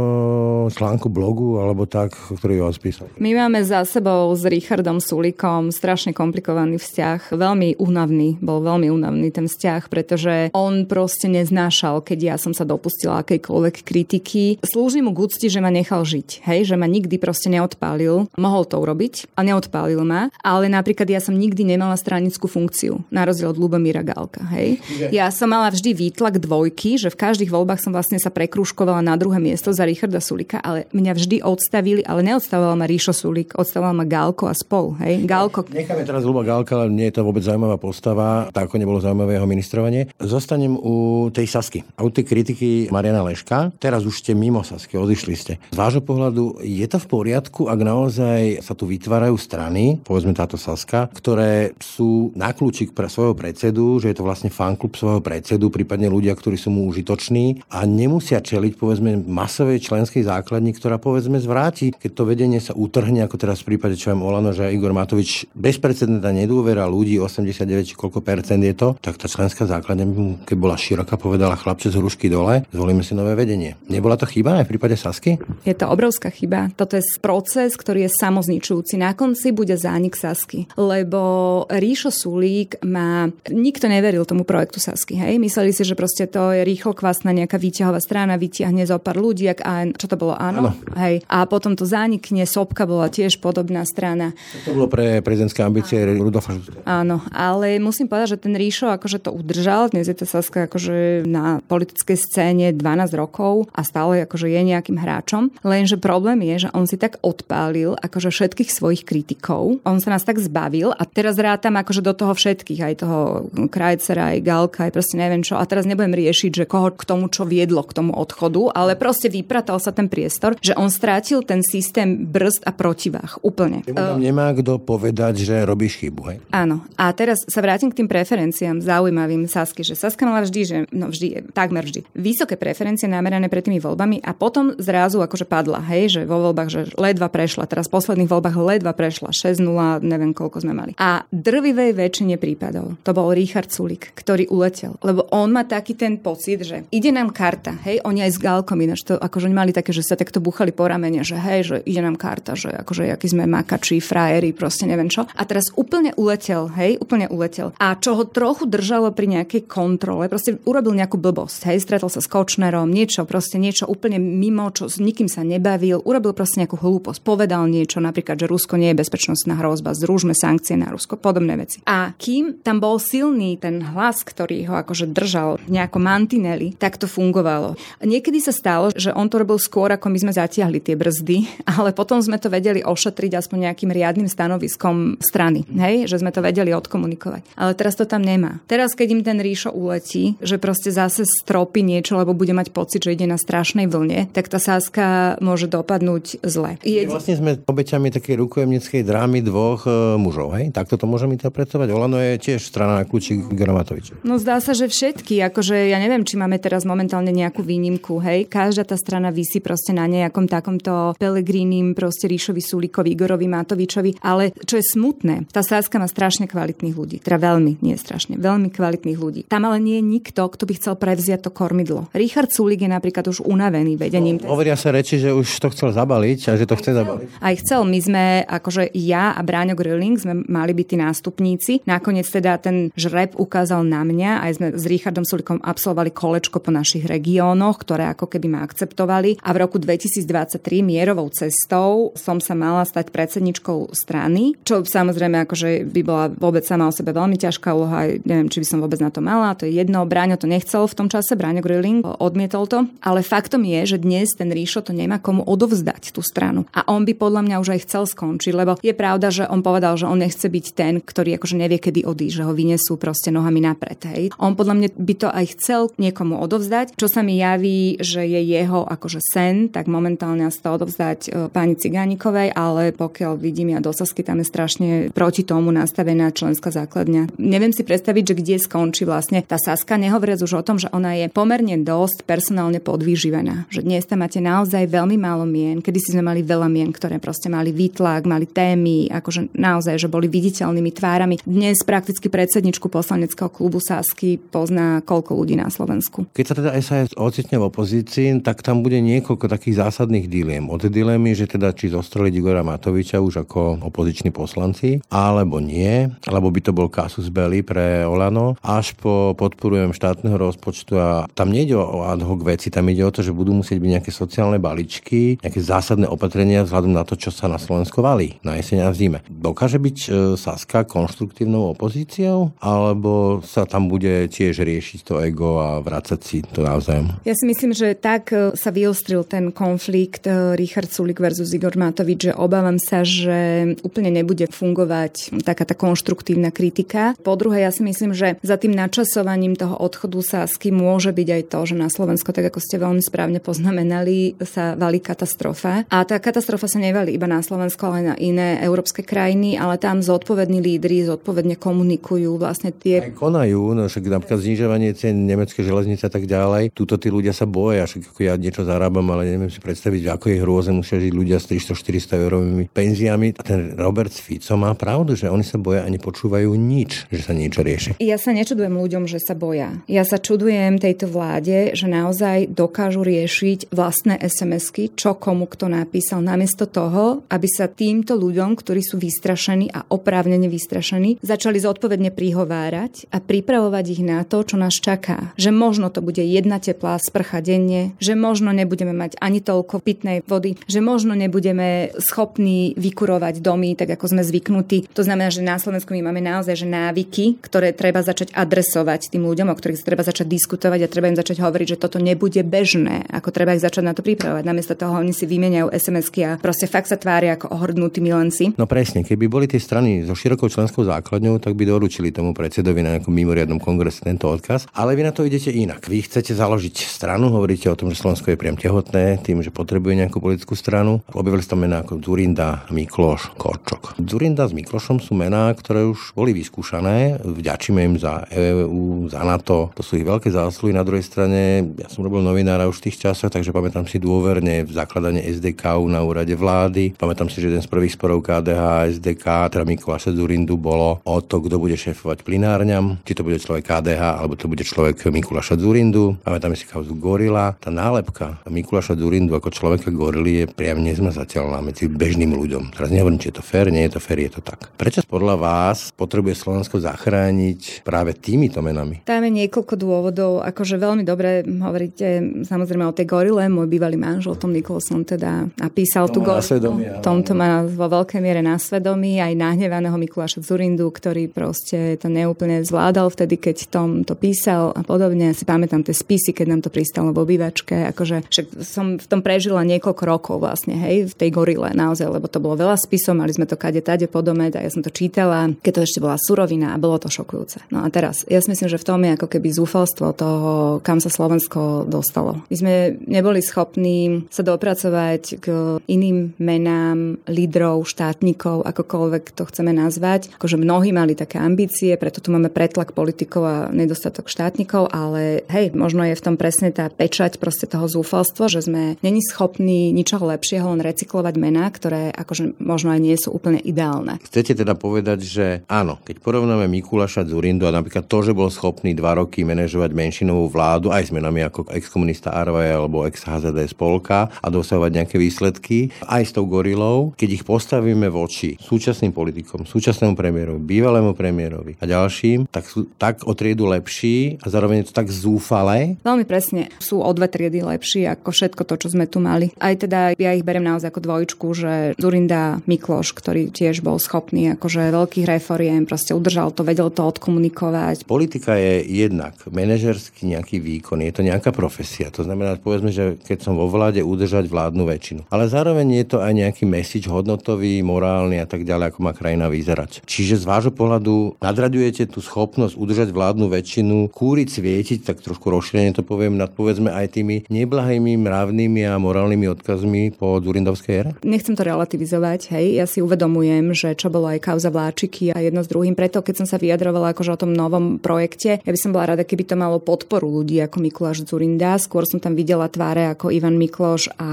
článku 0.70 1.08
blogu 1.12 1.60
alebo 1.60 1.84
tak, 1.84 2.14
ktorý 2.14 2.66
vás 2.66 2.76
písal. 2.80 3.06
My 3.20 3.36
máme 3.36 3.62
za 3.62 3.84
sebou 3.86 4.32
s 4.34 4.42
Richardom 4.44 4.98
Sulikom 4.98 5.70
strašne 5.70 6.10
komplikovaný 6.10 6.80
vzťah, 6.80 7.34
veľmi 7.36 7.78
únavný, 7.78 8.40
bol 8.42 8.64
veľmi 8.64 8.90
únavný 8.90 9.28
ten 9.30 9.46
vzťah, 9.46 9.82
pretože 9.88 10.34
on 10.56 10.88
proste 10.88 11.30
neznášal, 11.30 12.02
keď 12.02 12.34
ja 12.34 12.36
som 12.40 12.52
sa 12.56 12.66
dopustila 12.66 13.22
akejkoľvek 13.22 13.86
kritiky. 13.86 14.58
Slúži 14.64 15.04
mu 15.04 15.14
k 15.14 15.28
úcti, 15.28 15.46
že 15.46 15.62
ma 15.62 15.70
nechal 15.70 16.02
žiť, 16.02 16.42
hej, 16.44 16.66
že 16.68 16.76
ma 16.80 16.90
nikdy 16.90 17.16
proste 17.20 17.52
neodpálil. 17.52 18.26
Mohol 18.34 18.62
to 18.66 18.76
urobiť 18.80 19.36
a 19.38 19.46
neodpálil 19.46 20.02
ma, 20.02 20.32
ale 20.42 20.66
napríklad 20.66 21.06
ja 21.06 21.20
som 21.22 21.36
nikdy 21.36 21.62
nemala 21.64 21.94
stranickú 21.94 22.50
funkciu, 22.50 23.04
na 23.12 23.22
rozdiel 23.28 23.52
od 23.52 23.60
Lubomíra 23.60 24.02
Galka, 24.02 24.42
hej. 24.56 24.80
Ja 25.12 25.30
som 25.30 25.52
mala 25.52 25.70
vždy 25.70 25.94
výtlak 25.94 26.40
dvojky, 26.40 26.96
že 26.98 27.12
v 27.12 27.20
každých 27.20 27.52
voľbách 27.52 27.80
som 27.80 27.92
vlastne 27.94 28.18
sa 28.18 28.32
prekruškovala 28.32 29.04
na 29.04 29.14
druhé 29.14 29.38
miesto 29.38 29.70
za 29.70 29.83
Richarda 29.84 30.20
Sulika, 30.20 30.60
ale 30.60 30.88
mňa 30.92 31.12
vždy 31.14 31.36
odstavili, 31.44 32.02
ale 32.04 32.24
neodstavoval 32.24 32.74
ma 32.76 32.88
Ríšo 32.88 33.12
Sulik, 33.12 33.54
odstavoval 33.56 33.94
ma 33.96 34.04
Galko 34.08 34.48
a 34.48 34.54
spol. 34.56 34.96
Hej? 35.00 35.28
Galko. 35.28 35.64
Necháme 35.68 36.04
teraz 36.04 36.24
Luba 36.24 36.42
Galka, 36.44 36.80
ale 36.80 36.92
nie 36.92 37.08
je 37.08 37.20
to 37.20 37.26
vôbec 37.26 37.44
zaujímavá 37.44 37.76
postava, 37.76 38.48
tak 38.50 38.68
ako 38.68 38.80
nebolo 38.80 38.98
zaujímavé 38.98 39.36
jeho 39.36 39.48
ministrovanie. 39.48 40.08
Zostanem 40.16 40.74
u 40.74 41.28
tej 41.30 41.46
Sasky 41.48 41.84
a 41.96 42.04
u 42.04 42.10
tej 42.10 42.24
kritiky 42.24 42.88
Mariana 42.88 43.24
Leška. 43.24 43.72
Teraz 43.78 44.08
už 44.08 44.24
ste 44.24 44.32
mimo 44.32 44.64
Sasky, 44.64 44.96
odišli 44.96 45.34
ste. 45.36 45.52
Z 45.72 45.76
vášho 45.76 46.02
pohľadu 46.02 46.64
je 46.64 46.86
to 46.88 46.98
v 46.98 47.06
poriadku, 47.06 47.68
ak 47.68 47.80
naozaj 47.80 48.64
sa 48.64 48.72
tu 48.72 48.88
vytvárajú 48.88 49.36
strany, 49.36 50.00
povedzme 50.00 50.32
táto 50.32 50.56
Saska, 50.56 51.08
ktoré 51.12 51.76
sú 51.82 52.32
na 52.38 52.50
kľúčik 52.54 52.96
pre 52.96 53.10
svojho 53.10 53.36
predsedu, 53.36 54.00
že 54.00 54.10
je 54.10 54.16
to 54.16 54.26
vlastne 54.26 54.48
fanklub 54.48 54.96
svojho 54.96 55.20
predsedu, 55.20 55.68
prípadne 55.68 56.08
ľudia, 56.08 56.32
ktorí 56.34 56.56
sú 56.56 56.70
mu 56.70 56.86
užitoční 56.88 57.66
a 57.70 57.82
nemusia 57.84 58.40
čeliť 58.40 58.78
povedzme 58.78 59.24
masovej 59.26 59.73
svojej 59.74 59.90
členskej 59.90 60.22
základni, 60.22 60.70
ktorá 60.70 61.02
povedzme 61.02 61.42
zvráti, 61.42 61.90
keď 61.90 62.10
to 62.14 62.22
vedenie 62.22 62.62
sa 62.62 62.78
utrhne, 62.78 63.26
ako 63.26 63.42
teraz 63.42 63.66
v 63.66 63.74
prípade 63.74 63.98
čo 63.98 64.14
Olano, 64.14 64.54
že 64.54 64.70
Igor 64.70 64.94
Matovič 64.94 65.50
bezprecedentná 65.50 66.30
nedôvera 66.30 66.86
ľudí, 66.86 67.18
89 67.18 67.90
či 67.90 67.94
koľko 67.98 68.22
percent 68.22 68.62
je 68.62 68.70
to, 68.70 68.94
tak 69.02 69.18
tá 69.18 69.26
členská 69.26 69.66
základňa, 69.66 70.06
keď 70.46 70.54
bola 70.54 70.78
široká, 70.78 71.18
povedala 71.18 71.58
chlapče 71.58 71.90
z 71.90 71.98
hrušky 71.98 72.30
dole, 72.30 72.62
zvolíme 72.70 73.02
si 73.02 73.18
nové 73.18 73.34
vedenie. 73.34 73.74
Nebola 73.90 74.14
to 74.14 74.30
chyba 74.30 74.62
aj 74.62 74.70
v 74.70 74.78
prípade 74.78 74.94
Sasky? 74.94 75.42
Je 75.66 75.74
to 75.74 75.90
obrovská 75.90 76.30
chyba. 76.30 76.70
Toto 76.78 76.94
je 76.94 77.02
proces, 77.18 77.74
ktorý 77.74 78.06
je 78.06 78.14
samozničujúci. 78.14 78.94
Na 78.94 79.18
konci 79.18 79.50
bude 79.50 79.74
zánik 79.74 80.14
Sasky, 80.14 80.70
lebo 80.78 81.66
Ríšo 81.66 82.14
Sulík 82.14 82.78
má... 82.86 83.26
Nikto 83.50 83.90
neveril 83.90 84.22
tomu 84.22 84.46
projektu 84.46 84.78
Sasky, 84.78 85.18
hej? 85.18 85.42
Mysleli 85.42 85.74
si, 85.74 85.82
že 85.82 85.98
proste 85.98 86.30
to 86.30 86.54
je 86.54 86.62
rýchlo 86.62 86.94
kvasná 86.94 87.34
nejaká 87.34 87.58
výťahová 87.58 87.98
strana, 87.98 88.38
vyťahne 88.38 88.86
zo 88.86 89.02
pár 89.02 89.18
ľudí, 89.18 89.50
ak 89.50 89.63
a, 89.64 89.88
čo 89.97 90.06
to 90.06 90.21
bolo, 90.21 90.37
áno? 90.37 90.68
áno. 90.68 90.71
Hej. 90.94 91.25
A 91.26 91.49
potom 91.49 91.73
to 91.75 91.88
zanikne, 91.88 92.44
Sobka 92.44 92.85
bola 92.85 93.09
tiež 93.09 93.40
podobná 93.40 93.83
strana. 93.88 94.37
To 94.68 94.76
bolo 94.76 94.87
pre 94.92 95.25
prezidentské 95.25 95.64
ambície 95.64 95.99
Rudolfa 96.04 96.61
Áno, 96.85 97.25
ale 97.33 97.80
musím 97.80 98.06
povedať, 98.06 98.37
že 98.37 98.42
ten 98.44 98.54
Ríšo 98.54 98.92
akože 98.92 99.25
to 99.25 99.30
udržal. 99.33 99.88
Dnes 99.88 100.06
je 100.06 100.16
to 100.16 100.28
Saska 100.28 100.68
akože 100.68 101.25
na 101.25 101.64
politickej 101.64 102.16
scéne 102.21 102.66
12 102.76 102.83
rokov 103.16 103.66
a 103.73 103.80
stále 103.83 104.28
akože 104.28 104.52
je 104.52 104.61
nejakým 104.61 105.00
hráčom. 105.00 105.50
Lenže 105.64 105.97
problém 105.97 106.44
je, 106.44 106.68
že 106.68 106.73
on 106.76 106.85
si 106.85 107.00
tak 107.00 107.16
odpálil 107.25 107.97
akože 107.97 108.28
všetkých 108.28 108.71
svojich 108.71 109.02
kritikov. 109.09 109.80
On 109.88 109.99
sa 109.99 110.12
nás 110.12 110.23
tak 110.23 110.37
zbavil 110.37 110.92
a 110.92 111.02
teraz 111.09 111.40
rátam 111.40 111.80
akože 111.80 112.04
do 112.04 112.12
toho 112.12 112.37
všetkých, 112.37 112.80
aj 112.85 112.94
toho 113.00 113.49
Krajcera, 113.73 114.37
aj 114.37 114.44
Galka, 114.44 114.80
aj 114.87 114.92
proste 114.92 115.16
neviem 115.16 115.40
čo. 115.40 115.56
A 115.56 115.64
teraz 115.64 115.88
nebudem 115.88 116.12
riešiť, 116.12 116.52
že 116.52 116.68
koho 116.68 116.92
k 116.92 117.06
tomu, 117.09 117.33
čo 117.33 117.49
viedlo 117.49 117.80
k 117.87 117.97
tomu 117.97 118.12
odchodu, 118.12 118.75
ale 118.76 118.99
proste 118.99 119.33
vypratal 119.54 119.78
sa 119.78 119.94
ten 119.94 120.11
priestor, 120.11 120.58
že 120.58 120.75
on 120.75 120.90
strátil 120.90 121.46
ten 121.46 121.62
systém 121.62 122.26
brzd 122.26 122.66
a 122.66 122.75
protivách 122.75 123.38
úplne. 123.46 123.87
Tam 123.87 124.18
nemá 124.18 124.50
kto 124.50 124.82
povedať, 124.82 125.46
že 125.46 125.62
robíš 125.62 126.02
chybu. 126.02 126.23
Hej? 126.26 126.38
Áno. 126.50 126.82
A 126.99 127.14
teraz 127.14 127.46
sa 127.46 127.62
vrátim 127.62 127.87
k 127.94 128.02
tým 128.02 128.11
preferenciám 128.11 128.82
zaujímavým 128.82 129.46
Sasky, 129.46 129.87
že 129.87 129.94
Saska 129.94 130.26
mala 130.26 130.42
vždy, 130.42 130.61
že, 130.66 130.76
no 130.90 131.14
vždy, 131.14 131.54
takmer 131.54 131.87
vždy, 131.87 132.02
vysoké 132.18 132.58
preferencie 132.58 133.06
namerané 133.06 133.46
pred 133.46 133.62
tými 133.62 133.78
voľbami 133.78 134.26
a 134.26 134.34
potom 134.34 134.75
zrazu 134.75 135.23
akože 135.23 135.46
padla, 135.46 135.78
hej, 135.87 136.18
že 136.18 136.20
vo 136.26 136.50
voľbách, 136.50 136.68
že 136.75 136.80
ledva 136.99 137.30
prešla, 137.30 137.70
teraz 137.70 137.87
v 137.87 137.94
posledných 137.94 138.26
voľbách 138.26 138.58
ledva 138.58 138.90
prešla, 138.90 139.30
6-0, 139.30 140.02
neviem 140.02 140.34
koľko 140.34 140.66
sme 140.66 140.75
mali. 140.75 140.99
A 140.99 141.23
drvivej 141.30 141.94
väčšine 141.94 142.42
prípadov 142.42 142.99
to 143.06 143.14
bol 143.14 143.30
Richard 143.30 143.70
Sulik, 143.70 144.11
ktorý 144.18 144.50
uletel, 144.50 144.99
lebo 145.06 145.30
on 145.30 145.54
má 145.54 145.62
taký 145.62 145.94
ten 145.94 146.18
pocit, 146.18 146.66
že 146.66 146.82
ide 146.90 147.14
nám 147.14 147.30
karta, 147.30 147.78
hej, 147.87 148.02
oni 148.02 148.26
aj 148.26 148.32
s 148.34 148.42
Galkom 148.42 148.82
ináč 148.82 149.04
to, 149.04 149.20
akože 149.20 149.43
oni 149.44 149.56
mali 149.56 149.72
také, 149.76 149.92
že 149.92 150.02
sa 150.02 150.16
takto 150.16 150.40
buchali 150.40 150.72
po 150.72 150.88
ramene, 150.88 151.22
že 151.22 151.36
hej, 151.36 151.60
že 151.64 151.76
ide 151.84 152.00
nám 152.00 152.16
karta, 152.16 152.56
že 152.56 152.72
akože 152.72 153.12
aký 153.12 153.28
sme 153.30 153.44
makači, 153.44 154.00
frajeri, 154.00 154.56
proste 154.56 154.88
neviem 154.88 155.12
čo. 155.12 155.28
A 155.28 155.42
teraz 155.44 155.70
úplne 155.76 156.16
uletel, 156.16 156.72
hej, 156.74 156.96
úplne 156.98 157.28
uletel. 157.28 157.76
A 157.78 157.94
čo 158.00 158.16
ho 158.16 158.24
trochu 158.24 158.66
držalo 158.66 159.12
pri 159.12 159.40
nejakej 159.40 159.68
kontrole, 159.68 160.26
proste 160.32 160.56
urobil 160.64 160.96
nejakú 160.96 161.20
blbosť, 161.20 161.70
hej, 161.72 161.78
stretol 161.84 162.08
sa 162.08 162.24
s 162.24 162.28
Kočnerom, 162.30 162.88
niečo, 162.88 163.28
proste 163.28 163.60
niečo 163.60 163.84
úplne 163.84 164.16
mimo, 164.16 164.68
čo 164.72 164.88
s 164.88 164.98
nikým 164.98 165.28
sa 165.28 165.44
nebavil, 165.44 166.00
urobil 166.02 166.32
proste 166.32 166.64
nejakú 166.64 166.80
hlúposť, 166.80 167.20
povedal 167.20 167.68
niečo, 167.68 168.00
napríklad, 168.00 168.40
že 168.40 168.50
Rusko 168.50 168.80
nie 168.80 168.92
je 168.92 169.00
bezpečnostná 169.00 169.60
hrozba, 169.60 169.92
zrúžme 169.92 170.32
sankcie 170.32 170.78
na 170.78 170.88
Rusko, 170.88 171.20
podobné 171.20 171.58
veci. 171.60 171.84
A 171.84 172.14
kým 172.16 172.64
tam 172.64 172.80
bol 172.80 172.96
silný 173.02 173.56
ten 173.60 173.82
hlas, 173.82 174.22
ktorý 174.24 174.70
ho 174.70 174.74
akože 174.80 175.10
držal 175.10 175.60
nejako 175.68 175.98
mantinely, 176.00 176.74
tak 176.76 176.96
to 176.96 177.06
fungovalo. 177.10 177.76
Niekedy 178.04 178.38
sa 178.40 178.52
stalo, 178.54 178.94
že 178.94 179.12
on 179.12 179.28
to 179.34 179.42
robil 179.42 179.58
skôr, 179.58 179.90
ako 179.90 180.14
my 180.14 180.18
sme 180.22 180.30
zatiahli 180.30 180.78
tie 180.78 180.94
brzdy, 180.94 181.42
ale 181.74 181.90
potom 181.90 182.22
sme 182.22 182.38
to 182.38 182.46
vedeli 182.46 182.86
ošetriť 182.86 183.34
aspoň 183.34 183.66
nejakým 183.66 183.90
riadnym 183.90 184.30
stanoviskom 184.30 185.18
strany, 185.18 185.66
hej, 185.74 186.06
že 186.06 186.22
sme 186.22 186.30
to 186.30 186.38
vedeli 186.38 186.70
odkomunikovať. 186.70 187.58
Ale 187.58 187.74
teraz 187.74 187.98
to 187.98 188.06
tam 188.06 188.22
nemá. 188.22 188.62
Teraz, 188.70 188.94
keď 188.94 189.18
im 189.18 189.22
ten 189.26 189.42
ríšo 189.42 189.74
uletí, 189.74 190.38
že 190.38 190.62
proste 190.62 190.94
zase 190.94 191.26
stropy 191.26 191.82
niečo, 191.82 192.14
lebo 192.14 192.30
bude 192.30 192.54
mať 192.54 192.70
pocit, 192.70 193.02
že 193.02 193.18
ide 193.18 193.26
na 193.26 193.34
strašnej 193.34 193.90
vlne, 193.90 194.30
tak 194.30 194.46
tá 194.46 194.62
sáska 194.62 195.34
môže 195.42 195.66
dopadnúť 195.66 196.38
zle. 196.46 196.78
Je... 196.86 197.02
Vlastne 197.10 197.34
sme 197.34 197.58
obeťami 197.58 198.14
takej 198.14 198.38
rukojemnickej 198.38 199.02
drámy 199.02 199.42
dvoch 199.42 199.88
e, 199.88 200.14
mužov, 200.14 200.54
hej? 200.54 200.70
Takto 200.70 200.94
to 200.94 201.10
môžeme 201.10 201.34
interpretovať. 201.34 201.90
Olano 201.90 202.20
je 202.20 202.38
tiež 202.38 202.62
strana 202.62 203.02
na 203.02 203.04
kľúči 203.08 203.40
Gramatoviča. 203.50 204.22
No 204.22 204.38
zdá 204.38 204.60
sa, 204.62 204.76
že 204.76 204.86
všetky, 204.86 205.42
akože 205.50 205.90
ja 205.90 205.98
neviem, 205.98 206.22
či 206.22 206.38
máme 206.38 206.61
teraz 206.61 206.87
momentálne 206.87 207.32
nejakú 207.32 207.64
výnimku, 207.64 208.20
hej? 208.20 208.46
Každá 208.46 208.85
tá 208.85 208.94
strana 209.00 209.13
vysí 209.35 209.62
proste 209.62 209.92
na 209.92 210.09
nejakom 210.09 210.48
takomto 210.48 211.14
Pelegrínim, 211.20 211.92
proste 211.92 212.27
Ríšovi 212.27 212.62
Sulikovi, 212.62 213.14
Igorovi 213.14 213.46
Matovičovi, 213.46 214.24
ale 214.24 214.57
čo 214.64 214.81
je 214.81 214.85
smutné, 214.85 215.50
tá 215.53 215.61
sáska 215.61 216.00
má 216.00 216.09
strašne 216.09 216.48
kvalitných 216.48 216.96
ľudí, 216.96 217.16
teda 217.20 217.37
veľmi, 217.37 217.85
nie 217.85 217.94
strašne, 217.94 218.40
veľmi 218.40 218.72
kvalitných 218.72 219.18
ľudí. 219.18 219.40
Tam 219.46 219.68
ale 219.68 219.79
nie 219.79 220.00
je 220.00 220.05
nikto, 220.05 220.48
kto 220.48 220.64
by 220.64 220.72
chcel 220.79 220.94
prevziať 220.98 221.46
to 221.46 221.50
kormidlo. 221.53 222.09
Richard 222.16 222.50
Sulik 222.50 222.81
je 222.83 222.90
napríklad 222.90 223.29
už 223.29 223.44
unavený 223.44 224.00
vedením. 224.00 224.40
No, 224.40 224.57
hovoria 224.57 224.74
sa 224.74 224.90
reči, 224.90 225.20
že 225.20 225.31
už 225.31 225.46
to 225.61 225.68
chcel 225.70 225.92
zabaliť 225.92 226.40
a 226.48 226.53
že 226.57 226.64
to 226.64 226.74
chce 226.81 226.90
zabaliť. 226.96 227.29
Aj 227.38 227.55
chcel. 227.61 227.85
My 227.85 227.98
sme, 228.00 228.24
akože 228.48 228.90
ja 228.96 229.37
a 229.37 229.40
Bráňo 229.44 229.77
Grilling 229.77 230.16
sme 230.16 230.40
mali 230.48 230.72
byť 230.72 230.87
tí 230.88 230.96
nástupníci. 230.96 231.72
Nakoniec 231.85 232.24
teda 232.24 232.57
ten 232.57 232.88
žreb 232.96 233.37
ukázal 233.37 233.85
na 233.85 234.03
mňa. 234.03 234.40
Aj 234.40 234.50
sme 234.57 234.72
s 234.72 234.85
Richardom 234.88 235.29
Sulikom 235.29 235.61
absolvovali 235.61 236.11
kolečko 236.14 236.64
po 236.64 236.72
našich 236.72 237.05
regiónoch, 237.05 237.85
ktoré 237.85 238.09
ako 238.09 238.33
keby 238.33 238.46
ma 238.48 238.61
akceptovali. 238.64 239.03
A 239.40 239.50
v 239.52 239.58
roku 239.60 239.76
2023 239.76 240.60
mierovou 240.80 241.28
cestou 241.30 242.10
som 242.16 242.40
sa 242.40 242.56
mala 242.56 242.82
stať 242.88 243.12
predsedničkou 243.12 243.92
strany, 243.92 244.56
čo 244.64 244.82
samozrejme 244.82 245.44
akože 245.44 245.84
by 245.88 246.00
bola 246.02 246.26
vôbec 246.32 246.64
sama 246.64 246.88
o 246.88 246.92
sebe 246.94 247.12
veľmi 247.12 247.36
ťažká 247.38 247.68
úloha. 247.74 248.16
Neviem, 248.24 248.48
či 248.48 248.60
by 248.62 248.66
som 248.66 248.78
vôbec 248.82 249.00
na 249.00 249.10
to 249.12 249.20
mala. 249.20 249.56
To 249.58 249.68
je 249.68 249.76
jedno. 249.76 250.02
Bráňo 250.08 250.40
to 250.40 250.48
nechcel 250.48 250.88
v 250.88 250.96
tom 250.96 251.08
čase. 251.12 251.36
Bráňo 251.36 251.60
Grilling 251.60 252.02
odmietol 252.04 252.66
to. 252.66 252.88
Ale 253.04 253.20
faktom 253.20 253.62
je, 253.64 253.96
že 253.96 254.02
dnes 254.02 254.32
ten 254.34 254.50
Ríšo 254.50 254.84
to 254.84 254.96
nemá 254.96 255.20
komu 255.20 255.44
odovzdať 255.44 256.14
tú 256.14 256.20
stranu. 256.24 256.64
A 256.72 256.86
on 256.90 257.04
by 257.04 257.12
podľa 257.16 257.42
mňa 257.44 257.56
už 257.60 257.68
aj 257.76 257.80
chcel 257.88 258.04
skončiť, 258.08 258.52
lebo 258.54 258.76
je 258.80 258.94
pravda, 258.96 259.28
že 259.30 259.44
on 259.48 259.60
povedal, 259.60 259.96
že 259.98 260.08
on 260.08 260.20
nechce 260.20 260.44
byť 260.44 260.66
ten, 260.72 260.94
ktorý 261.00 261.36
akože 261.36 261.56
nevie, 261.58 261.78
kedy 261.80 262.06
odísť, 262.06 262.36
že 262.40 262.46
ho 262.46 262.52
vynesú 262.52 262.96
proste 262.96 263.28
nohami 263.34 263.60
napred. 263.64 264.00
Hej. 264.04 264.34
On 264.38 264.56
podľa 264.56 264.74
mňa 264.78 264.88
by 264.96 265.14
to 265.18 265.28
aj 265.28 265.44
chcel 265.58 265.80
niekomu 265.96 266.38
odovzdať, 266.40 266.96
čo 266.96 267.06
sa 267.10 267.20
mi 267.20 267.40
javí, 267.40 267.98
že 268.00 268.24
je 268.24 268.40
jeho 268.40 268.86
akože 268.94 269.20
sen, 269.20 269.68
tak 269.68 269.90
momentálne 269.90 270.46
asi 270.46 270.62
to 270.62 270.70
odovzdať 270.70 271.20
e, 271.26 271.30
pani 271.50 271.74
Cigánikovej, 271.74 272.54
ale 272.54 272.94
pokiaľ 272.94 273.35
vidím 273.37 273.74
ja 273.74 273.83
do 273.83 273.90
Sasky, 273.90 274.22
tam 274.22 274.38
je 274.38 274.46
strašne 274.46 274.88
proti 275.11 275.42
tomu 275.42 275.74
nastavená 275.74 276.30
členská 276.30 276.70
základňa. 276.70 277.35
Neviem 277.37 277.74
si 277.74 277.83
predstaviť, 277.83 278.24
že 278.30 278.38
kde 278.38 278.54
skončí 278.62 279.02
vlastne 279.02 279.42
tá 279.42 279.59
Saska, 279.59 279.98
nehovoriac 279.98 280.38
už 280.38 280.62
o 280.62 280.66
tom, 280.66 280.78
že 280.78 280.87
ona 280.94 281.18
je 281.18 281.26
pomerne 281.26 281.74
dosť 281.83 282.22
personálne 282.22 282.78
podvýživená. 282.78 283.66
Že 283.74 283.80
dnes 283.83 284.07
tam 284.07 284.22
máte 284.22 284.38
naozaj 284.38 284.87
veľmi 284.87 285.18
málo 285.18 285.42
mien. 285.42 285.83
Kedy 285.83 285.98
si 285.98 286.12
sme 286.14 286.22
mali 286.22 286.46
veľa 286.46 286.70
mien, 286.70 286.94
ktoré 286.94 287.18
proste 287.18 287.50
mali 287.50 287.74
výtlak, 287.74 288.30
mali 288.30 288.46
témy, 288.46 289.11
akože 289.11 289.50
naozaj, 289.59 289.98
že 289.98 290.07
boli 290.07 290.30
viditeľnými 290.30 290.94
tvárami. 290.94 291.42
Dnes 291.42 291.83
prakticky 291.83 292.30
predsedničku 292.30 292.87
poslaneckého 292.87 293.50
klubu 293.50 293.83
Sasky 293.83 294.38
pozná 294.38 295.02
koľko 295.02 295.35
ľudí 295.35 295.59
na 295.59 295.66
Slovensku. 295.72 296.30
Keď 296.30 296.44
sa 296.46 296.54
teda 296.54 296.70
SAS 296.78 297.11
ocitne 297.18 297.59
v 297.59 297.66
opozícii, 297.66 298.38
tak 298.44 298.62
tam 298.62 298.84
bude 298.85 299.01
niekoľko 299.01 299.49
takých 299.49 299.81
zásadných 299.81 300.29
diliem. 300.29 300.68
Od 300.68 300.85
dilemy, 300.85 301.33
že 301.33 301.49
teda 301.49 301.73
či 301.73 301.88
zostreliť 301.88 302.35
Igora 302.37 302.61
Matoviča 302.61 303.25
už 303.25 303.49
ako 303.49 303.81
opoziční 303.81 304.29
poslanci, 304.29 305.01
alebo 305.09 305.64
nie, 305.64 306.12
alebo 306.29 306.53
by 306.53 306.61
to 306.61 306.77
bol 306.77 306.92
kasus 306.92 307.33
belli 307.33 307.64
pre 307.64 308.05
Olano, 308.05 308.61
až 308.61 308.92
po 309.01 309.33
podporujem 309.33 309.97
štátneho 309.97 310.37
rozpočtu 310.37 310.92
a 311.01 311.25
tam 311.33 311.49
nejde 311.49 311.73
o 311.81 312.05
ad 312.05 312.20
hoc 312.20 312.44
veci, 312.44 312.68
tam 312.68 312.92
ide 312.92 313.01
o 313.01 313.14
to, 313.14 313.25
že 313.25 313.33
budú 313.33 313.57
musieť 313.57 313.81
byť 313.81 313.90
nejaké 313.97 314.11
sociálne 314.12 314.61
balíčky, 314.61 315.40
nejaké 315.40 315.61
zásadné 315.64 316.05
opatrenia 316.05 316.66
vzhľadom 316.68 316.92
na 316.92 317.09
to, 317.09 317.16
čo 317.16 317.33
sa 317.33 317.49
na 317.49 317.57
Slovensko 317.57 318.05
valí 318.05 318.37
na 318.44 318.61
jeseň 318.61 318.85
a 318.85 318.92
v 318.92 318.99
zime. 318.99 319.18
Dokáže 319.31 319.79
byť 319.81 319.99
e, 320.05 320.09
Saska 320.35 320.85
konštruktívnou 320.85 321.73
opozíciou, 321.73 322.53
alebo 322.59 323.40
sa 323.47 323.64
tam 323.64 323.87
bude 323.88 324.27
tiež 324.29 324.61
riešiť 324.61 325.01
to 325.07 325.23
ego 325.23 325.62
a 325.62 325.79
vrácať 325.81 326.20
si 326.20 326.37
to 326.42 326.66
navzájom? 326.66 327.14
Ja 327.23 327.33
si 327.38 327.47
myslím, 327.47 327.70
že 327.73 327.94
tak 327.94 328.35
e, 328.35 328.53
sa 328.59 328.73
vyostril 328.74 329.22
ten 329.22 329.54
konflikt 329.54 330.26
e, 330.26 330.58
Richard 330.58 330.90
Sulik 330.90 331.22
versus 331.22 331.54
Igor 331.54 331.78
Matovič, 331.78 332.30
že 332.30 332.32
obávam 332.34 332.82
sa, 332.82 333.06
že 333.06 333.78
úplne 333.87 334.10
nebude 334.10 334.50
fungovať 334.50 335.38
taká 335.46 335.62
tá 335.62 335.78
konštruktívna 335.78 336.50
kritika. 336.50 337.14
Po 337.22 337.38
druhé, 337.38 337.62
ja 337.62 337.70
si 337.70 337.87
myslím, 337.87 338.10
že 338.10 338.34
za 338.42 338.58
tým 338.58 338.74
načasovaním 338.74 339.54
toho 339.54 339.78
odchodu 339.78 340.18
Sasky 340.18 340.74
môže 340.74 341.14
byť 341.14 341.28
aj 341.30 341.42
to, 341.46 341.60
že 341.70 341.74
na 341.78 341.87
Slovensko, 341.87 342.34
tak 342.34 342.50
ako 342.50 342.58
ste 342.58 342.82
veľmi 342.82 343.00
správne 343.04 343.38
poznamenali, 343.38 344.34
sa 344.42 344.74
valí 344.74 344.98
katastrofa. 344.98 345.87
A 345.87 346.02
tá 346.02 346.18
katastrofa 346.18 346.66
sa 346.66 346.82
nevalí 346.82 347.14
iba 347.14 347.30
na 347.30 347.38
Slovensko, 347.38 347.94
ale 347.94 348.00
na 348.02 348.14
iné 348.18 348.58
európske 348.64 349.06
krajiny, 349.06 349.54
ale 349.54 349.78
tam 349.78 350.02
zodpovední 350.02 350.58
lídry 350.58 351.06
zodpovedne 351.06 351.60
komunikujú 351.60 352.40
vlastne 352.40 352.72
tie... 352.72 353.04
Aj 353.04 353.14
konajú, 353.14 353.76
no 353.76 353.87
však 353.87 354.08
napríklad 354.08 354.40
znižovanie 354.40 354.96
cien 354.96 355.28
nemecké 355.28 355.60
železnice 355.60 356.08
a 356.08 356.12
tak 356.12 356.24
ďalej. 356.24 356.72
Tuto 356.72 356.96
tí 356.96 357.12
ľudia 357.12 357.37
sa 357.37 357.44
boja, 357.44 357.84
však 357.84 358.10
ako 358.10 358.20
ja 358.24 358.34
niečo 358.40 358.63
zarábam, 358.64 359.05
ale 359.12 359.29
neviem 359.29 359.53
si 359.53 359.61
predstaviť, 359.61 360.00
v 360.09 360.11
akej 360.11 360.37
hrôze 360.40 360.72
musia 360.72 360.96
žiť 360.96 361.12
ľudia 361.12 361.38
s 361.38 361.46
300-400 361.53 362.24
eurovými 362.24 362.64
penziami. 362.72 363.37
A 363.37 363.42
ten 363.44 363.77
Robert 363.77 364.12
Fico 364.12 364.57
má 364.57 364.72
pravdu, 364.72 365.14
že 365.14 365.29
oni 365.29 365.44
sa 365.44 365.61
boja 365.61 365.85
a 365.85 365.92
nepočúvajú 365.92 366.50
nič, 366.57 367.12
že 367.12 367.20
sa 367.20 367.37
niečo 367.37 367.61
rieši. 367.61 368.00
Ja 368.00 368.16
sa 368.16 368.33
nečudujem 368.33 368.72
ľuďom, 368.72 369.05
že 369.05 369.20
sa 369.20 369.37
boja. 369.37 369.85
Ja 369.85 370.09
sa 370.09 370.16
čudujem 370.16 370.81
tejto 370.81 371.12
vláde, 371.12 371.77
že 371.77 371.85
naozaj 371.85 372.57
dokážu 372.57 373.05
riešiť 373.05 373.68
vlastné 373.68 374.16
SMS-ky, 374.24 374.96
čo 374.96 375.18
komu 375.18 375.44
kto 375.44 375.68
napísal, 375.68 376.24
namiesto 376.24 376.64
toho, 376.64 377.27
aby 377.29 377.48
sa 377.50 377.68
týmto 377.68 378.16
ľuďom, 378.16 378.57
ktorí 378.57 378.81
sú 378.81 378.96
vystrašení 378.96 379.68
a 379.68 379.85
oprávnene 379.92 380.48
vystrašení, 380.48 381.20
začali 381.20 381.61
zodpovedne 381.61 382.14
prihovárať 382.14 383.11
a 383.11 383.20
pripravovať 383.20 383.85
ich 383.90 384.03
na 384.07 384.22
to, 384.24 384.46
čo 384.46 384.57
nás 384.57 384.79
čaká. 384.79 385.35
Že 385.37 385.50
možno 385.53 385.90
to 385.90 386.00
bude 386.00 386.22
jedna 386.22 386.62
teplá 386.62 386.96
sprcha 387.03 387.42
denne, 387.42 387.92
že 387.98 388.14
možno 388.14 388.53
nebudeme 388.54 388.94
mať 388.94 389.18
ani 389.18 389.42
toľko 389.42 389.82
pitnej 389.82 390.22
vody, 390.24 390.54
že 390.70 390.78
možno 390.78 391.12
nebudeme 391.18 391.90
schopní 391.98 392.72
vykurovať 392.78 393.42
domy, 393.42 393.74
tak 393.74 393.98
ako 393.98 394.14
sme 394.14 394.22
zvyknutí. 394.22 394.88
To 394.94 395.02
znamená, 395.02 395.34
že 395.34 395.42
na 395.42 395.58
Slovensku 395.58 395.90
my 395.92 396.06
máme 396.06 396.22
naozaj 396.22 396.64
že 396.64 396.68
návyky, 396.70 397.42
ktoré 397.42 397.74
treba 397.74 398.00
začať 398.00 398.30
adresovať 398.30 399.10
tým 399.10 399.26
ľuďom, 399.26 399.50
o 399.50 399.58
ktorých 399.58 399.82
treba 399.82 400.06
začať 400.06 400.30
diskutovať 400.30 400.86
a 400.86 400.90
treba 400.90 401.10
im 401.10 401.18
začať 401.18 401.42
hovoriť, 401.42 401.76
že 401.76 401.80
toto 401.82 401.98
nebude 401.98 402.40
bežné, 402.46 403.10
ako 403.10 403.34
treba 403.34 403.58
ich 403.58 403.64
začať 403.64 403.84
na 403.84 403.92
to 403.92 404.06
pripravovať. 404.06 404.46
Namiesto 404.46 404.78
toho 404.78 404.96
oni 405.02 405.10
si 405.10 405.26
vymeniajú 405.26 405.74
SMS-ky 405.74 406.20
a 406.22 406.30
proste 406.38 406.70
fakt 406.70 406.88
sa 406.88 406.96
tvária 406.96 407.34
ako 407.34 407.50
ohrdnutí 407.50 407.98
milenci. 407.98 408.54
No 408.54 408.70
presne, 408.70 409.02
keby 409.02 409.26
boli 409.26 409.46
tie 409.50 409.58
strany 409.58 410.06
so 410.06 410.14
širokou 410.14 410.46
členskou 410.46 410.86
základňou, 410.86 411.42
tak 411.42 411.58
by 411.58 411.66
doručili 411.66 412.14
tomu 412.14 412.30
predsedovi 412.36 412.84
na 412.84 412.96
nejakom 412.96 413.10
mimoriadnom 413.10 413.58
kongrese 413.58 414.04
tento 414.04 414.30
odkaz. 414.30 414.70
Ale 414.76 414.94
vy 414.94 415.02
na 415.02 415.12
to 415.12 415.26
idete 415.26 415.50
inak. 415.50 415.88
Vy 415.88 416.06
chcete 416.06 416.36
založiť 416.36 416.84
stranu, 416.84 417.32
hovoríte 417.32 417.66
o 417.72 417.78
tom, 417.78 417.90
že 417.90 417.98
Slovensko 417.98 418.30
je 418.30 418.38
priam 418.44 418.61
tehotné, 418.61 419.24
tým, 419.24 419.40
že 419.40 419.48
potrebuje 419.48 420.04
nejakú 420.04 420.20
politickú 420.20 420.52
stranu. 420.52 421.00
Objavili 421.16 421.40
ste 421.40 421.57
mená 421.57 421.80
ako 421.80 421.96
Zurinda, 422.04 422.68
Mikloš, 422.68 423.33
Korčok. 423.40 423.96
Zurinda 423.96 424.44
s 424.44 424.52
Miklošom 424.52 425.00
sú 425.00 425.16
mená, 425.16 425.48
ktoré 425.57 425.88
už 425.88 426.12
boli 426.12 426.37
vyskúšané. 426.37 427.24
Vďačíme 427.24 427.80
im 427.80 427.96
za 427.96 428.28
EU, 428.28 429.09
za 429.09 429.24
NATO. 429.24 429.72
To 429.72 429.80
sú 429.80 429.96
ich 429.96 430.04
veľké 430.04 430.28
zásluhy. 430.28 430.76
Na 430.76 430.85
druhej 430.85 431.09
strane, 431.09 431.72
ja 431.72 431.88
som 431.88 432.04
robil 432.04 432.20
novinára 432.20 432.68
už 432.68 432.85
v 432.85 432.92
tých 432.92 433.09
časoch, 433.09 433.33
takže 433.33 433.48
pamätám 433.48 433.88
si 433.88 433.96
dôverne 433.96 434.68
v 434.68 434.72
zakladanie 434.76 435.24
SDK 435.24 435.80
na 435.88 436.04
úrade 436.04 436.37
vlády. 436.37 436.92
Pamätám 437.00 437.33
si, 437.33 437.40
že 437.40 437.48
jeden 437.48 437.64
z 437.64 437.72
prvých 437.72 437.96
sporov 437.96 438.20
KDH 438.20 438.61
a 438.61 438.85
SDK, 438.92 439.48
teda 439.57 439.64
Mikuláša 439.64 440.12
Zurindu, 440.12 440.61
bolo 440.61 441.00
o 441.00 441.16
to, 441.24 441.40
kto 441.40 441.57
bude 441.57 441.80
šéfovať 441.80 442.20
plinárňam, 442.20 443.00
či 443.09 443.16
to 443.16 443.24
bude 443.24 443.40
človek 443.40 443.64
KDH, 443.64 444.20
alebo 444.20 444.37
to 444.37 444.52
bude 444.52 444.68
človek 444.68 445.00
Mikuláša 445.09 445.57
Zurindu. 445.57 446.20
Pamätáme 446.20 446.61
si 446.61 446.68
kauzu 446.68 446.92
Gorila. 446.92 447.57
Tá 447.57 447.72
nálepka 447.72 448.23
Mikuláša 448.48 448.94
Zurindu 448.94 449.34
ako 449.34 449.50
človeka 449.50 449.88
gorily 449.90 450.44
je 450.44 450.46
priam 450.50 450.80
nezmazateľná 450.82 451.60
medzi 451.64 451.90
bežným 451.90 452.34
ľuďom. 452.34 452.74
Teraz 452.74 452.90
nehovorím, 452.90 453.20
či 453.20 453.30
je 453.32 453.37
to 453.40 453.44
fér, 453.44 453.72
nie 453.72 453.84
je 453.88 453.96
to 453.96 454.00
fér, 454.00 454.18
je 454.24 454.38
to 454.38 454.42
tak. 454.44 454.70
Prečo 454.76 455.02
podľa 455.04 455.34
vás 455.40 455.90
potrebuje 455.94 456.34
Slovensko 456.38 456.78
zachrániť 456.82 457.82
práve 457.82 458.14
týmito 458.14 458.62
menami? 458.62 459.02
Tam 459.08 459.24
je 459.24 459.32
niekoľko 459.32 459.74
dôvodov. 459.74 460.32
Akože 460.44 460.78
veľmi 460.78 461.02
dobre 461.02 461.42
hovoríte 461.42 462.42
samozrejme 462.46 462.84
o 462.87 462.96
tej 462.96 463.06
gorile. 463.08 463.48
Môj 463.50 463.66
bývalý 463.66 463.98
manžel 463.98 464.38
Tom 464.38 464.54
Nicholson 464.54 465.02
teda 465.02 465.50
napísal 465.58 466.06
tú 466.12 466.22
gorilu. 466.22 467.02
Tomto 467.02 467.32
má 467.34 467.64
vo 467.64 467.87
veľkej 467.90 468.20
miere 468.20 468.44
na 468.44 468.60
svedomí 468.60 469.18
aj 469.18 469.32
nahnevaného 469.34 469.96
Mikuláša 469.98 470.44
Zurindu, 470.44 470.90
ktorý 470.92 471.26
proste 471.32 471.96
to 471.98 472.06
neúplne 472.06 472.62
zvládal 472.62 473.10
vtedy, 473.10 473.40
keď 473.40 473.56
Tom 473.72 474.06
to 474.06 474.14
písal 474.14 474.70
a 474.76 474.82
podobne. 474.87 475.32
Ja 475.32 475.34
si 475.34 475.48
pamätám 475.48 475.82
tie 475.82 475.96
spisy, 475.96 476.37
keď 476.37 476.46
nám 476.50 476.60
to 476.62 476.70
pristalo 476.70 477.10
vo 477.10 477.24
obývačke. 477.24 477.90
Akože, 477.90 478.13
však 478.22 478.46
som 478.62 479.00
v 479.00 479.07
tom 479.09 479.24
prežila 479.24 479.64
niekoľko 479.66 480.05
rokov 480.05 480.37
vlastne, 480.38 480.77
hej, 480.77 481.11
v 481.11 481.14
tej 481.14 481.31
gorile 481.35 481.72
naozaj, 481.74 482.07
lebo 482.07 482.31
to 482.31 482.38
bolo 482.38 482.61
veľa 482.61 482.79
spisov, 482.79 483.18
mali 483.18 483.35
sme 483.35 483.48
to 483.48 483.59
kade 483.59 483.81
tade 483.81 484.07
po 484.07 484.20
dome 484.20 484.53
a 484.53 484.61
ja 484.61 484.70
som 484.70 484.85
to 484.85 484.92
čítala, 484.92 485.50
keď 485.64 485.72
to 485.72 485.85
ešte 485.87 486.03
bola 486.05 486.20
surovina 486.20 486.77
a 486.77 486.81
bolo 486.81 487.00
to 487.00 487.09
šokujúce. 487.09 487.70
No 487.72 487.83
a 487.83 487.88
teraz, 487.88 488.22
ja 488.29 488.38
si 488.44 488.53
myslím, 488.53 488.68
že 488.68 488.81
v 488.81 488.87
tom 488.87 489.00
je 489.03 489.16
ako 489.16 489.27
keby 489.31 489.48
zúfalstvo 489.50 490.12
toho, 490.12 490.53
kam 490.85 491.00
sa 491.00 491.09
Slovensko 491.09 491.88
dostalo. 491.88 492.44
My 492.53 492.57
sme 492.57 492.74
neboli 493.09 493.40
schopní 493.40 494.29
sa 494.29 494.44
dopracovať 494.44 495.22
k 495.40 495.46
iným 495.88 496.37
menám 496.37 497.16
lídrov, 497.24 497.87
štátnikov, 497.88 498.66
akokoľvek 498.68 499.33
to 499.33 499.48
chceme 499.48 499.72
nazvať. 499.72 500.35
Akože 500.37 500.61
mnohí 500.61 500.92
mali 500.92 501.16
také 501.16 501.40
ambície, 501.40 501.96
preto 501.96 502.20
tu 502.20 502.35
máme 502.35 502.53
pretlak 502.53 502.92
politikov 502.92 503.42
a 503.44 503.57
nedostatok 503.70 504.29
štátnikov, 504.29 504.90
ale 504.90 505.46
hej, 505.48 505.72
možno 505.72 506.05
je 506.05 506.18
v 506.18 506.24
tom 506.24 506.37
presne 506.37 506.74
tá 506.74 506.90
pečať 506.90 507.38
proste 507.38 507.64
toho 507.64 507.87
zúfalstva, 507.88 508.03
že 508.04 508.60
sme 508.60 508.94
není 509.02 509.24
schopní 509.24 509.90
ničoho 509.90 510.28
lepšieho 510.30 510.70
len 510.70 510.84
recyklovať 510.84 511.34
mená, 511.40 511.66
ktoré 511.72 512.12
akože 512.14 512.60
možno 512.60 512.94
aj 512.94 513.00
nie 513.00 513.16
sú 513.16 513.34
úplne 513.34 513.58
ideálne. 513.58 514.20
Chcete 514.22 514.54
teda 514.62 514.76
povedať, 514.78 515.24
že 515.24 515.46
áno, 515.66 515.98
keď 516.04 516.20
porovnáme 516.20 516.70
Mikuláša 516.70 517.26
Zurindu 517.26 517.66
a 517.66 517.74
napríklad 517.74 518.06
to, 518.06 518.18
že 518.22 518.36
bol 518.36 518.52
schopný 518.52 518.94
dva 518.94 519.18
roky 519.18 519.42
manažovať 519.42 519.90
menšinovú 519.94 520.50
vládu 520.50 520.90
aj 520.90 521.08
s 521.08 521.14
menami 521.14 521.46
ako 521.46 521.70
exkomunista 521.72 522.34
Arvaja 522.34 522.78
alebo 522.78 523.06
ex-HZD 523.08 523.70
Spolka 523.70 524.28
a 524.28 524.46
dosahovať 524.50 524.90
nejaké 524.90 525.16
výsledky, 525.16 525.94
aj 526.04 526.22
s 526.28 526.34
tou 526.34 526.44
gorilou, 526.44 527.14
keď 527.14 527.40
ich 527.40 527.44
postavíme 527.46 528.10
voči 528.10 528.58
súčasným 528.58 529.14
politikom, 529.14 529.64
súčasnému 529.64 530.18
premiérovi, 530.18 530.60
bývalému 530.60 531.14
premiérovi 531.14 531.78
a 531.78 531.84
ďalším, 531.86 532.50
tak 532.50 532.66
sú 532.66 532.90
tak 532.98 533.22
o 533.24 533.32
triedu 533.32 533.70
lepší 533.70 534.42
a 534.42 534.50
zároveň 534.50 534.82
je 534.82 534.88
to 534.90 534.98
tak 534.98 535.08
zúfale. 535.08 535.96
Veľmi 536.02 536.26
presne. 536.26 536.72
Sú 536.82 536.98
o 536.98 537.10
dve 537.14 537.30
triedy 537.30 537.62
lepší 537.62 537.93
ako 538.02 538.35
všetko 538.35 538.62
to, 538.66 538.74
čo 538.83 538.88
sme 538.90 539.07
tu 539.07 539.22
mali. 539.22 539.54
Aj 539.62 539.78
teda 539.78 540.18
ja 540.18 540.35
ich 540.35 540.42
berem 540.42 540.66
naozaj 540.66 540.90
ako 540.90 541.07
dvojčku, 541.07 541.46
že 541.54 541.72
Zurinda 541.94 542.59
Mikloš, 542.66 543.14
ktorý 543.14 543.54
tiež 543.54 543.87
bol 543.87 544.02
schopný 544.02 544.59
akože 544.59 544.90
veľkých 544.90 545.30
reforiem, 545.30 545.87
proste 545.87 546.18
udržal 546.18 546.50
to, 546.50 546.66
vedel 546.66 546.90
to 546.90 547.07
odkomunikovať. 547.07 548.02
Politika 548.11 548.59
je 548.59 548.83
jednak 548.83 549.38
manažerský 549.46 550.35
nejaký 550.35 550.59
výkon, 550.59 550.98
je 551.07 551.14
to 551.14 551.22
nejaká 551.22 551.54
profesia. 551.54 552.11
To 552.11 552.26
znamená, 552.26 552.59
povedzme, 552.59 552.90
že 552.90 553.14
keď 553.22 553.46
som 553.46 553.54
vo 553.54 553.70
vláde, 553.70 554.02
udržať 554.02 554.50
vládnu 554.50 554.83
väčšinu. 554.90 555.30
Ale 555.30 555.46
zároveň 555.46 556.02
je 556.02 556.07
to 556.11 556.18
aj 556.18 556.33
nejaký 556.35 556.64
message 556.66 557.07
hodnotový, 557.07 557.78
morálny 557.87 558.42
a 558.42 558.46
tak 558.48 558.66
ďalej, 558.66 558.90
ako 558.90 559.00
má 559.07 559.12
krajina 559.14 559.46
vyzerať. 559.46 560.02
Čiže 560.02 560.42
z 560.42 560.48
vášho 560.48 560.72
pohľadu 560.74 561.38
nadraďujete 561.38 562.11
tú 562.11 562.18
schopnosť 562.18 562.74
udržať 562.74 563.09
vládnu 563.14 563.46
väčšinu, 563.52 564.11
kúriť, 564.11 564.48
svietiť, 564.50 564.98
tak 565.07 565.22
trošku 565.22 565.46
rozšírenie 565.52 565.94
to 565.94 566.02
poviem, 566.02 566.35
nad 566.40 566.50
povedzme 566.50 566.90
aj 566.90 567.20
tými 567.20 567.46
neblahými 567.46 567.84
mravnými 567.92 568.83
a 568.88 568.97
morálnymi 568.97 569.47
odkazmi 569.53 570.16
po 570.16 570.40
Durindovskej 570.40 570.94
ére? 570.94 571.11
Nechcem 571.25 571.53
to 571.53 571.62
relativizovať, 571.66 572.55
hej. 572.57 572.81
Ja 572.81 572.87
si 572.88 573.05
uvedomujem, 573.05 573.75
že 573.77 573.92
čo 573.99 574.09
bolo 574.09 574.31
aj 574.31 574.40
kauza 574.40 574.73
vláčiky 574.73 575.35
a 575.35 575.38
jedno 575.40 575.61
s 575.61 575.68
druhým. 575.68 575.92
Preto, 575.99 576.23
keď 576.25 576.44
som 576.44 576.47
sa 576.47 576.57
vyjadrovala 576.61 577.16
akože 577.16 577.35
o 577.35 577.40
tom 577.40 577.53
novom 577.53 577.99
projekte, 577.99 578.62
ja 578.62 578.70
by 578.70 578.79
som 578.79 578.94
bola 578.94 579.14
rada, 579.14 579.27
keby 579.27 579.44
to 579.44 579.59
malo 579.59 579.83
podporu 579.83 580.31
ľudí 580.31 580.62
ako 580.62 580.79
Mikuláš 580.79 581.27
Zurinda. 581.27 581.75
Skôr 581.81 582.07
som 582.07 582.23
tam 582.23 582.38
videla 582.38 582.70
tváre 582.70 583.11
ako 583.11 583.35
Ivan 583.35 583.59
Mikloš 583.59 584.14
a 584.20 584.31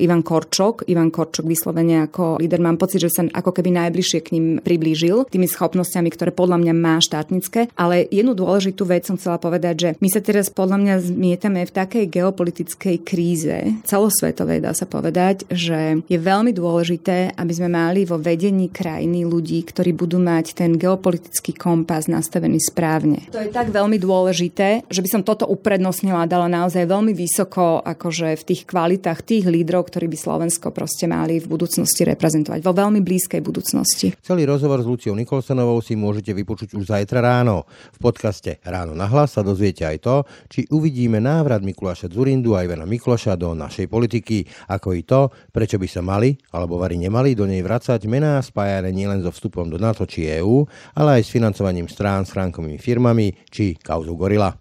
Ivan 0.00 0.26
Korčok. 0.26 0.90
Ivan 0.90 1.14
Korčok 1.14 1.46
vyslovene 1.46 2.10
ako 2.10 2.42
líder. 2.42 2.58
Mám 2.58 2.80
pocit, 2.80 3.00
že 3.04 3.12
sa 3.12 3.22
ako 3.22 3.54
keby 3.54 3.70
najbližšie 3.70 4.18
k 4.26 4.32
ním 4.34 4.46
priblížil 4.58 5.30
tými 5.30 5.46
schopnosťami, 5.46 6.08
ktoré 6.10 6.34
podľa 6.34 6.58
mňa 6.66 6.74
má 6.74 6.98
štátnické. 6.98 7.70
Ale 7.78 8.08
jednu 8.10 8.34
dôležitú 8.34 8.82
vec 8.88 9.06
som 9.06 9.14
chcela 9.14 9.38
povedať, 9.38 9.74
že 9.78 9.88
my 10.02 10.08
sa 10.10 10.18
teraz 10.18 10.50
podľa 10.50 10.78
mňa 10.82 10.94
zmietame 11.06 11.62
v 11.62 11.72
takej 11.72 12.04
geopolitickej 12.10 12.89
kríze, 12.98 13.78
celosvetovej 13.86 14.58
dá 14.58 14.74
sa 14.74 14.90
povedať, 14.90 15.46
že 15.46 16.02
je 16.10 16.18
veľmi 16.18 16.50
dôležité, 16.50 17.38
aby 17.38 17.52
sme 17.54 17.70
mali 17.70 18.02
vo 18.02 18.18
vedení 18.18 18.66
krajiny 18.66 19.22
ľudí, 19.22 19.62
ktorí 19.62 19.94
budú 19.94 20.18
mať 20.18 20.58
ten 20.58 20.74
geopolitický 20.74 21.54
kompas 21.54 22.10
nastavený 22.10 22.58
správne. 22.58 23.30
To 23.30 23.38
je 23.38 23.54
tak 23.54 23.70
veľmi 23.70 24.00
dôležité, 24.00 24.88
že 24.90 25.00
by 25.04 25.08
som 25.08 25.22
toto 25.22 25.46
uprednostnila 25.46 26.26
dala 26.26 26.50
naozaj 26.50 26.88
veľmi 26.88 27.14
vysoko 27.14 27.84
akože 27.84 28.34
v 28.40 28.46
tých 28.50 28.66
kvalitách 28.66 29.22
tých 29.22 29.44
lídrov, 29.46 29.86
ktorí 29.92 30.10
by 30.10 30.18
Slovensko 30.18 30.72
proste 30.74 31.06
mali 31.06 31.38
v 31.38 31.46
budúcnosti 31.46 32.02
reprezentovať, 32.08 32.64
vo 32.64 32.72
veľmi 32.72 33.04
blízkej 33.04 33.44
budúcnosti. 33.44 34.16
Celý 34.24 34.48
rozhovor 34.48 34.80
s 34.80 34.88
Luciou 34.88 35.12
Nikolsonovou 35.12 35.84
si 35.84 35.94
môžete 35.94 36.32
vypočuť 36.32 36.72
už 36.72 36.88
zajtra 36.88 37.20
ráno. 37.20 37.68
V 37.94 37.98
podcaste 38.00 38.62
Ráno 38.64 38.96
na 38.96 39.10
hlas 39.10 39.36
sa 39.36 39.42
dozviete 39.44 39.84
aj 39.84 39.98
to, 40.00 40.16
či 40.48 40.64
uvidíme 40.70 41.18
návrat 41.18 41.60
Mikuláša 41.60 42.08
Zurindu 42.08 42.54
a 42.56 42.64
Ivana 42.64 42.79
Mikloša 42.84 43.34
do 43.40 43.56
našej 43.56 43.88
politiky, 43.88 44.44
ako 44.68 44.88
i 44.94 45.02
to, 45.02 45.32
prečo 45.50 45.80
by 45.80 45.88
sa 45.88 46.04
mali, 46.04 46.36
alebo 46.52 46.76
vari 46.76 47.00
nemali 47.00 47.32
do 47.32 47.48
nej 47.48 47.64
vracať 47.64 48.04
mená 48.04 48.38
spájane 48.44 48.92
nielen 48.92 49.24
so 49.24 49.32
vstupom 49.32 49.66
do 49.72 49.80
NATO 49.80 50.04
či 50.04 50.28
EÚ, 50.40 50.68
ale 50.96 51.20
aj 51.20 51.22
s 51.26 51.34
financovaním 51.34 51.88
strán 51.88 52.28
s 52.28 52.36
chránkovými 52.36 52.76
firmami 52.76 53.48
či 53.48 53.74
kauzu 53.80 54.12
Gorila. 54.14 54.52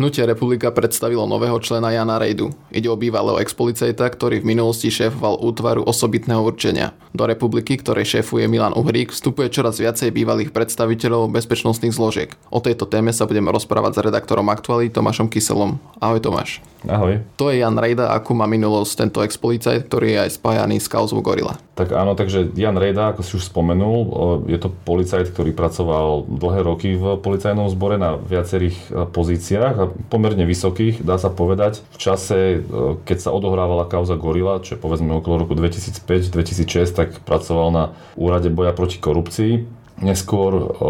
Hnutie 0.00 0.24
Republika 0.24 0.72
predstavilo 0.72 1.28
nového 1.28 1.60
člena 1.60 1.92
Jana 1.92 2.16
Rejdu. 2.16 2.56
Ide 2.72 2.88
o 2.88 2.96
bývalého 2.96 3.36
expolicajta, 3.36 4.08
ktorý 4.08 4.40
v 4.40 4.56
minulosti 4.56 4.88
šéfoval 4.88 5.44
útvaru 5.44 5.84
osobitného 5.84 6.40
určenia. 6.40 6.96
Do 7.12 7.28
republiky, 7.28 7.76
ktorej 7.76 8.08
šéfuje 8.16 8.48
Milan 8.48 8.72
Uhrík, 8.72 9.12
vstupuje 9.12 9.52
čoraz 9.52 9.76
viacej 9.76 10.08
bývalých 10.08 10.56
predstaviteľov 10.56 11.28
bezpečnostných 11.36 11.92
zložiek. 11.92 12.32
O 12.48 12.64
tejto 12.64 12.88
téme 12.88 13.12
sa 13.12 13.28
budeme 13.28 13.52
rozprávať 13.52 14.00
s 14.00 14.04
redaktorom 14.08 14.48
aktuálny 14.48 14.88
Tomášom 14.88 15.28
Kyselom. 15.28 15.76
Ahoj 16.00 16.24
Tomáš. 16.24 16.64
Ahoj. 16.88 17.20
To 17.36 17.52
je 17.52 17.60
Jan 17.60 17.76
Rejda, 17.76 18.16
akú 18.16 18.32
má 18.32 18.48
minulosť 18.48 19.04
tento 19.04 19.20
expolicajt, 19.20 19.84
ktorý 19.84 20.16
je 20.16 20.18
aj 20.24 20.30
spájaný 20.40 20.80
s 20.80 20.88
kauzou 20.88 21.20
Gorila. 21.20 21.60
Tak 21.80 21.96
áno, 21.96 22.12
takže 22.12 22.52
Jan 22.60 22.76
Rejda, 22.76 23.16
ako 23.16 23.24
si 23.24 23.40
už 23.40 23.48
spomenul, 23.48 23.98
je 24.44 24.60
to 24.60 24.68
policajt, 24.68 25.32
ktorý 25.32 25.56
pracoval 25.56 26.28
dlhé 26.28 26.60
roky 26.60 26.92
v 26.92 27.16
policajnom 27.16 27.72
zbore 27.72 27.96
na 27.96 28.20
viacerých 28.20 29.08
pozíciách 29.16 29.74
a 29.80 29.88
pomerne 30.12 30.44
vysokých, 30.44 31.00
dá 31.00 31.16
sa 31.16 31.32
povedať. 31.32 31.80
V 31.96 31.98
čase, 31.98 32.60
keď 33.08 33.18
sa 33.24 33.32
odohrávala 33.32 33.88
kauza 33.88 34.20
Gorila, 34.20 34.60
čo 34.60 34.76
je 34.76 34.82
povedzme 34.84 35.08
okolo 35.24 35.48
roku 35.48 35.56
2005-2006, 35.56 36.92
tak 36.92 37.16
pracoval 37.24 37.68
na 37.72 37.84
úrade 38.12 38.52
boja 38.52 38.76
proti 38.76 39.00
korupcii 39.00 39.80
Neskôr, 40.00 40.80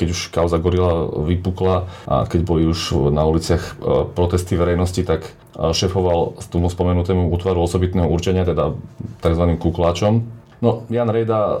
keď 0.00 0.08
už 0.08 0.32
kauza 0.32 0.56
Gorila 0.56 1.04
vypukla 1.28 1.84
a 2.08 2.24
keď 2.24 2.40
boli 2.48 2.64
už 2.64 3.12
na 3.12 3.20
uliciach 3.28 3.76
protesty 4.16 4.56
verejnosti, 4.56 5.04
tak 5.04 5.36
šefoval 5.54 6.34
tomu 6.50 6.66
spomenutému 6.66 7.30
útvaru 7.30 7.62
osobitného 7.62 8.10
určenia, 8.10 8.42
teda 8.42 8.74
tzv. 9.22 9.44
kukláčom. 9.58 10.22
No, 10.64 10.88
Jan 10.88 11.12
Rejda, 11.12 11.60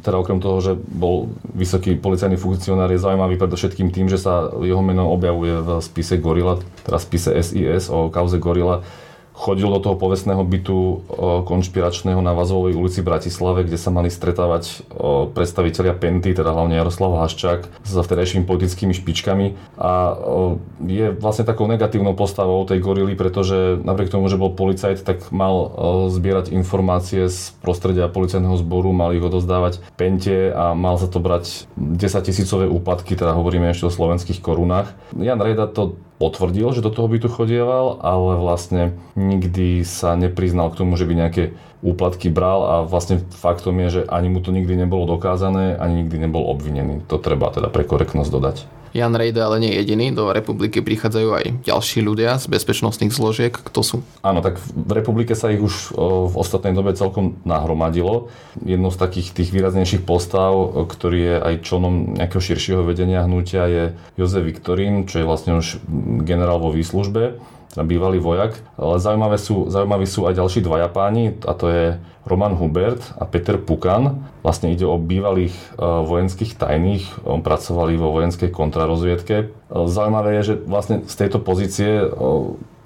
teda 0.00 0.16
okrem 0.16 0.40
toho, 0.40 0.64
že 0.64 0.72
bol 0.78 1.28
vysoký 1.52 1.92
policajný 2.00 2.40
funkcionár, 2.40 2.88
je 2.88 3.02
zaujímavý 3.02 3.36
predovšetkým 3.36 3.92
tým, 3.92 4.08
že 4.08 4.16
sa 4.16 4.48
jeho 4.64 4.80
meno 4.80 5.12
objavuje 5.12 5.60
v 5.60 5.68
spise 5.84 6.16
Gorila, 6.16 6.56
teda 6.88 6.96
spise 6.96 7.36
SIS 7.36 7.92
o 7.92 8.08
kauze 8.08 8.40
Gorila 8.40 8.80
chodil 9.40 9.72
do 9.72 9.80
toho 9.80 9.96
povestného 9.96 10.44
bytu 10.44 10.76
e, 10.76 10.96
konšpiračného 11.48 12.20
na 12.20 12.36
Vazovej 12.36 12.76
ulici 12.76 13.00
Bratislave, 13.00 13.64
kde 13.64 13.80
sa 13.80 13.88
mali 13.88 14.12
stretávať 14.12 14.64
e, 14.68 14.74
predstavitelia 15.32 15.96
Penty, 15.96 16.36
teda 16.36 16.52
hlavne 16.52 16.76
Jaroslav 16.76 17.16
Haščák 17.24 17.80
s 17.80 17.92
vtedajšími 17.96 18.44
politickými 18.44 18.92
špičkami 18.92 19.80
a 19.80 19.92
e, 20.12 20.14
je 20.84 21.06
vlastne 21.16 21.48
takou 21.48 21.64
negatívnou 21.64 22.12
postavou 22.12 22.60
tej 22.68 22.84
gorily, 22.84 23.16
pretože 23.16 23.80
napriek 23.80 24.12
tomu, 24.12 24.28
že 24.28 24.36
bol 24.36 24.52
policajt, 24.52 25.00
tak 25.08 25.32
mal 25.32 25.72
zbierať 26.12 26.52
informácie 26.52 27.32
z 27.32 27.56
prostredia 27.64 28.12
policajného 28.12 28.60
zboru, 28.60 28.92
mal 28.92 29.16
ich 29.16 29.24
odozdávať 29.24 29.80
Pente 29.96 30.52
a 30.52 30.76
mal 30.76 31.00
sa 31.00 31.08
to 31.08 31.22
brať 31.22 31.64
10 31.80 32.28
tisícové 32.28 32.68
úpadky, 32.68 33.16
teda 33.16 33.32
hovoríme 33.32 33.72
ešte 33.72 33.88
o 33.88 33.94
slovenských 33.94 34.44
korunách. 34.44 34.92
Jan 35.16 35.40
Rejda 35.40 35.70
to 35.70 35.96
potvrdil, 36.20 36.76
že 36.76 36.84
do 36.84 36.92
toho 36.92 37.08
bytu 37.08 37.32
chodieval, 37.32 37.96
ale 38.04 38.36
vlastne 38.36 38.92
nikdy 39.16 39.80
sa 39.88 40.20
nepriznal 40.20 40.68
k 40.68 40.84
tomu, 40.84 41.00
že 41.00 41.08
by 41.08 41.16
nejaké 41.16 41.56
úplatky 41.80 42.28
bral 42.28 42.60
a 42.60 42.74
vlastne 42.84 43.24
faktom 43.32 43.80
je, 43.88 43.88
že 43.88 44.02
ani 44.04 44.28
mu 44.28 44.44
to 44.44 44.52
nikdy 44.52 44.76
nebolo 44.76 45.08
dokázané, 45.08 45.80
ani 45.80 46.04
nikdy 46.04 46.28
nebol 46.28 46.44
obvinený. 46.52 47.08
To 47.08 47.16
treba 47.16 47.48
teda 47.48 47.72
pre 47.72 47.88
korektnosť 47.88 48.30
dodať. 48.30 48.56
Jan 48.90 49.14
Rejda 49.14 49.46
ale 49.46 49.62
nie 49.62 49.70
je 49.70 49.86
jediný, 49.86 50.10
do 50.10 50.34
republiky 50.34 50.82
prichádzajú 50.82 51.28
aj 51.30 51.46
ďalší 51.62 52.02
ľudia 52.02 52.36
z 52.42 52.50
bezpečnostných 52.50 53.14
zložiek. 53.14 53.54
Kto 53.54 53.80
sú? 53.86 53.96
Áno, 54.26 54.42
tak 54.42 54.58
v 54.62 54.92
republike 54.92 55.38
sa 55.38 55.50
ich 55.54 55.62
už 55.62 55.94
v 56.30 56.34
ostatnej 56.34 56.74
dobe 56.74 56.94
celkom 56.98 57.38
nahromadilo. 57.46 58.34
Jednou 58.58 58.90
z 58.90 58.98
takých 58.98 59.30
tých 59.30 59.54
výraznejších 59.54 60.02
postav, 60.02 60.52
ktorý 60.90 61.18
je 61.22 61.36
aj 61.38 61.54
členom 61.62 62.18
nejakého 62.18 62.42
širšieho 62.42 62.82
vedenia 62.82 63.22
hnutia, 63.22 63.70
je 63.70 63.84
Jozef 64.18 64.42
Viktorín, 64.42 65.06
čo 65.06 65.22
je 65.22 65.28
vlastne 65.28 65.54
už 65.58 65.78
generál 66.26 66.58
vo 66.58 66.74
výslužbe 66.74 67.38
bývalý 67.78 68.18
vojak. 68.18 68.58
Ale 68.74 68.98
zaujímavé 68.98 69.38
sú, 69.38 69.70
zaujímaví 69.70 70.06
sú 70.06 70.26
aj 70.26 70.38
ďalší 70.38 70.60
dvaja 70.66 70.90
páni, 70.90 71.38
a 71.46 71.52
to 71.54 71.66
je 71.70 71.84
Roman 72.26 72.58
Hubert 72.58 73.00
a 73.16 73.24
Peter 73.24 73.56
Pukan. 73.56 74.26
Vlastne 74.42 74.74
ide 74.74 74.84
o 74.84 74.98
bývalých 74.98 75.54
e, 75.54 75.64
vojenských 75.82 76.58
tajných, 76.58 77.24
pracovali 77.24 77.94
vo 77.96 78.12
vojenskej 78.12 78.50
kontrarozviedke. 78.50 79.36
E, 79.36 79.46
zaujímavé 79.86 80.40
je, 80.40 80.52
že 80.52 80.54
vlastne 80.66 81.06
z 81.06 81.14
tejto 81.14 81.38
pozície, 81.40 81.88
e, 81.88 82.06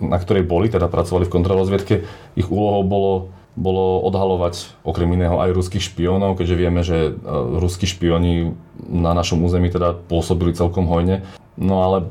na 0.05 0.19
ktorej 0.21 0.45
boli, 0.45 0.69
teda 0.69 0.87
pracovali 0.87 1.25
v 1.27 1.35
kontrarozviedke, 1.35 1.95
ich 2.37 2.49
úlohou 2.49 2.85
bolo 2.85 3.13
bolo 3.55 4.03
odhalovať 4.11 4.83
okrem 4.83 5.15
iného 5.15 5.39
aj 5.39 5.55
ruských 5.55 5.95
špiónov, 5.95 6.35
keďže 6.35 6.59
vieme, 6.59 6.83
že 6.83 7.15
ruskí 7.63 7.87
špioni 7.87 8.51
na 8.83 9.15
našom 9.15 9.39
území 9.47 9.71
teda 9.71 9.95
pôsobili 9.95 10.59
celkom 10.59 10.91
hojne. 10.91 11.23
No 11.55 11.87
ale 11.87 12.11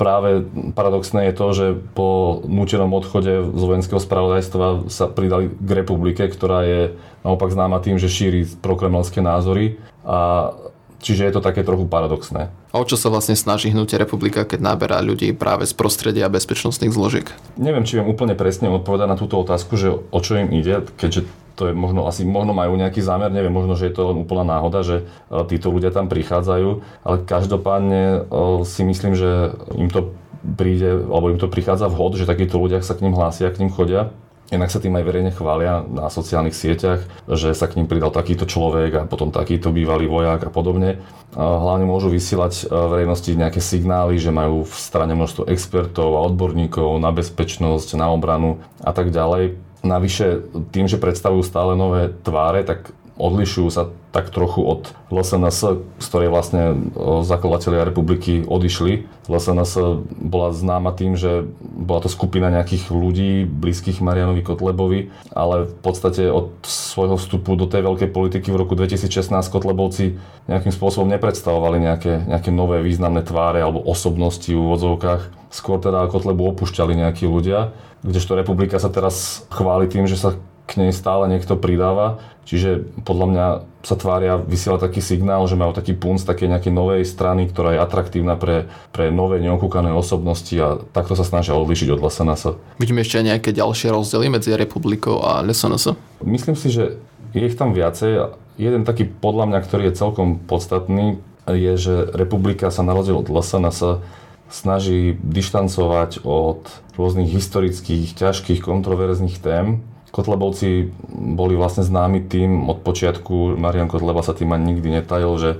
práve 0.00 0.48
paradoxné 0.72 1.28
je 1.28 1.34
to, 1.36 1.46
že 1.52 1.66
po 1.92 2.40
nútenom 2.48 2.88
odchode 2.96 3.52
z 3.52 3.62
vojenského 3.62 4.00
spravodajstva 4.00 4.88
sa 4.88 5.12
pridali 5.12 5.52
k 5.52 5.70
republike, 5.76 6.24
ktorá 6.24 6.64
je 6.64 6.96
naopak 7.20 7.52
známa 7.52 7.84
tým, 7.84 8.00
že 8.00 8.08
šíri 8.08 8.48
prokremelské 8.64 9.20
názory 9.20 9.76
a 10.08 10.52
Čiže 10.98 11.30
je 11.30 11.32
to 11.38 11.42
také 11.42 11.62
trochu 11.62 11.86
paradoxné. 11.86 12.50
A 12.74 12.76
o 12.82 12.84
čo 12.84 12.98
sa 12.98 13.06
vlastne 13.06 13.38
snaží 13.38 13.70
hnutie 13.70 13.94
republika, 13.94 14.42
keď 14.42 14.74
naberá 14.74 14.98
ľudí 14.98 15.30
práve 15.30 15.62
z 15.62 15.70
prostredia 15.70 16.26
bezpečnostných 16.26 16.90
zložiek? 16.90 17.30
Neviem, 17.54 17.86
či 17.86 18.02
viem 18.02 18.10
úplne 18.10 18.34
presne 18.34 18.66
odpovedať 18.66 19.06
na 19.06 19.14
túto 19.14 19.38
otázku, 19.38 19.78
že 19.78 19.94
o 19.94 20.18
čo 20.18 20.42
im 20.42 20.50
ide, 20.50 20.82
keďže 20.98 21.30
to 21.58 21.66
je 21.66 21.74
možno 21.74 22.06
asi, 22.06 22.22
možno 22.22 22.54
majú 22.54 22.78
nejaký 22.78 23.02
zámer, 23.02 23.34
neviem, 23.34 23.50
možno, 23.50 23.74
že 23.74 23.90
je 23.90 23.94
to 23.98 24.14
len 24.14 24.22
úplná 24.22 24.46
náhoda, 24.46 24.86
že 24.86 25.02
e, 25.02 25.42
títo 25.50 25.74
ľudia 25.74 25.90
tam 25.90 26.06
prichádzajú, 26.06 26.68
ale 27.02 27.16
každopádne 27.26 28.02
e, 28.06 28.18
si 28.62 28.86
myslím, 28.86 29.18
že 29.18 29.58
im 29.74 29.90
to 29.90 30.14
príde, 30.54 31.02
alebo 31.10 31.34
im 31.34 31.42
to 31.42 31.50
prichádza 31.50 31.90
vhod, 31.90 32.14
že 32.14 32.30
takíto 32.30 32.62
ľudia 32.62 32.78
sa 32.86 32.94
k 32.94 33.02
ním 33.02 33.18
hlásia, 33.18 33.50
k 33.50 33.58
ním 33.66 33.74
chodia. 33.74 34.14
Inak 34.48 34.72
sa 34.72 34.80
tým 34.80 34.96
aj 34.96 35.04
verejne 35.04 35.28
chvália 35.34 35.84
na 35.84 36.08
sociálnych 36.08 36.56
sieťach, 36.56 37.04
že 37.28 37.52
sa 37.52 37.68
k 37.68 37.76
ním 37.76 37.84
pridal 37.84 38.08
takýto 38.08 38.48
človek 38.48 38.90
a 38.96 39.02
potom 39.04 39.28
takýto 39.28 39.68
bývalý 39.68 40.08
vojak 40.08 40.48
a 40.48 40.50
podobne. 40.54 41.04
Hlavne 41.36 41.84
môžu 41.84 42.08
vysielať 42.08 42.64
e, 42.64 42.72
verejnosti 42.72 43.28
nejaké 43.28 43.60
signály, 43.60 44.16
že 44.16 44.32
majú 44.32 44.64
v 44.64 44.72
strane 44.78 45.12
množstvo 45.12 45.52
expertov 45.52 46.16
a 46.16 46.24
odborníkov 46.32 46.96
na 46.96 47.12
bezpečnosť, 47.12 47.98
na 47.98 48.08
obranu 48.08 48.62
a 48.80 48.94
tak 48.96 49.12
ďalej 49.12 49.67
Navyše 49.88 50.52
tým, 50.68 50.84
že 50.84 51.00
predstavujú 51.00 51.40
stále 51.40 51.72
nové 51.72 52.12
tváre, 52.20 52.60
tak 52.68 52.92
odlišujú 53.18 53.68
sa 53.68 53.90
tak 54.14 54.32
trochu 54.32 54.64
od 54.64 54.94
LSNS, 55.12 55.84
z 56.00 56.06
ktorej 56.08 56.32
vlastne 56.32 56.90
zakladatelia 57.26 57.84
republiky 57.84 58.46
odišli. 58.46 59.04
LSNS 59.28 60.00
bola 60.16 60.54
známa 60.56 60.96
tým, 60.96 61.18
že 61.18 61.44
bola 61.60 62.00
to 62.00 62.08
skupina 62.08 62.48
nejakých 62.48 62.88
ľudí 62.88 63.44
blízkych 63.44 64.00
Marianovi 64.00 64.40
Kotlebovi, 64.40 65.12
ale 65.34 65.68
v 65.68 65.76
podstate 65.84 66.30
od 66.30 66.56
svojho 66.64 67.20
vstupu 67.20 67.58
do 67.58 67.68
tej 67.68 67.84
veľkej 67.84 68.08
politiky 68.08 68.48
v 68.48 68.60
roku 68.64 68.72
2016 68.78 69.28
Kotlebovci 69.52 70.16
nejakým 70.48 70.72
spôsobom 70.72 71.10
nepredstavovali 71.12 71.84
nejaké, 71.84 72.24
nejaké 72.24 72.48
nové 72.48 72.80
významné 72.80 73.20
tváre 73.26 73.60
alebo 73.60 73.84
osobnosti 73.84 74.48
v 74.48 74.56
úvodzovkách. 74.56 75.52
Skôr 75.52 75.82
teda 75.82 76.08
Kotlebu 76.08 76.56
opúšťali 76.56 76.96
nejakí 76.96 77.28
ľudia, 77.28 77.76
kdežto 78.00 78.38
republika 78.38 78.78
sa 78.78 78.88
teraz 78.88 79.44
chváli 79.52 79.90
tým, 79.90 80.06
že 80.06 80.16
sa 80.16 80.38
k 80.68 80.84
nej 80.84 80.92
stále 80.92 81.24
niekto 81.32 81.56
pridáva. 81.56 82.20
Čiže 82.44 82.84
podľa 83.04 83.26
mňa 83.28 83.46
sa 83.84 83.96
tvária, 83.96 84.40
vysiela 84.40 84.80
taký 84.80 85.00
signál, 85.00 85.44
že 85.48 85.56
majú 85.56 85.72
taký 85.72 85.96
punc 85.96 86.20
také 86.20 86.48
nejakej 86.48 86.72
novej 86.72 87.02
strany, 87.08 87.48
ktorá 87.48 87.76
je 87.76 87.80
atraktívna 87.80 88.36
pre, 88.36 88.68
pre 88.92 89.08
nové 89.08 89.40
neokúkané 89.40 89.92
osobnosti 89.92 90.52
a 90.60 90.80
takto 90.92 91.16
sa 91.16 91.24
snažia 91.24 91.56
odlišiť 91.56 91.88
od 91.92 92.00
LSNS. 92.04 92.42
Vidíme 92.80 93.04
ešte 93.04 93.24
nejaké 93.24 93.52
ďalšie 93.52 93.92
rozdiely 93.92 94.32
medzi 94.32 94.52
republikou 94.56 95.20
a 95.24 95.40
LSNS? 95.44 95.96
Myslím 96.24 96.56
si, 96.56 96.68
že 96.72 97.00
je 97.32 97.44
ich 97.44 97.56
tam 97.56 97.76
viacej. 97.76 98.32
Jeden 98.56 98.88
taký 98.88 99.08
podľa 99.08 99.52
mňa, 99.52 99.60
ktorý 99.64 99.92
je 99.92 100.00
celkom 100.00 100.40
podstatný, 100.40 101.20
je, 101.48 101.72
že 101.80 101.94
republika 102.12 102.68
sa 102.68 102.84
na 102.84 102.92
rozdiel 102.92 103.20
od 103.20 103.28
LSNS 103.28 104.04
snaží 104.48 105.20
dištancovať 105.20 106.24
od 106.24 106.64
rôznych 106.96 107.28
historických, 107.28 108.16
ťažkých, 108.16 108.64
kontroverzných 108.64 109.36
tém 109.36 109.84
Kotlebovci 110.08 110.88
boli 111.36 111.54
vlastne 111.54 111.84
známi 111.84 112.24
tým 112.24 112.68
od 112.68 112.80
počiatku, 112.80 113.60
Marian 113.60 113.92
Kotleba 113.92 114.24
sa 114.24 114.32
tým 114.32 114.50
ani 114.56 114.74
nikdy 114.74 115.02
netajil, 115.02 115.32
že 115.36 115.50
e, 115.52 115.58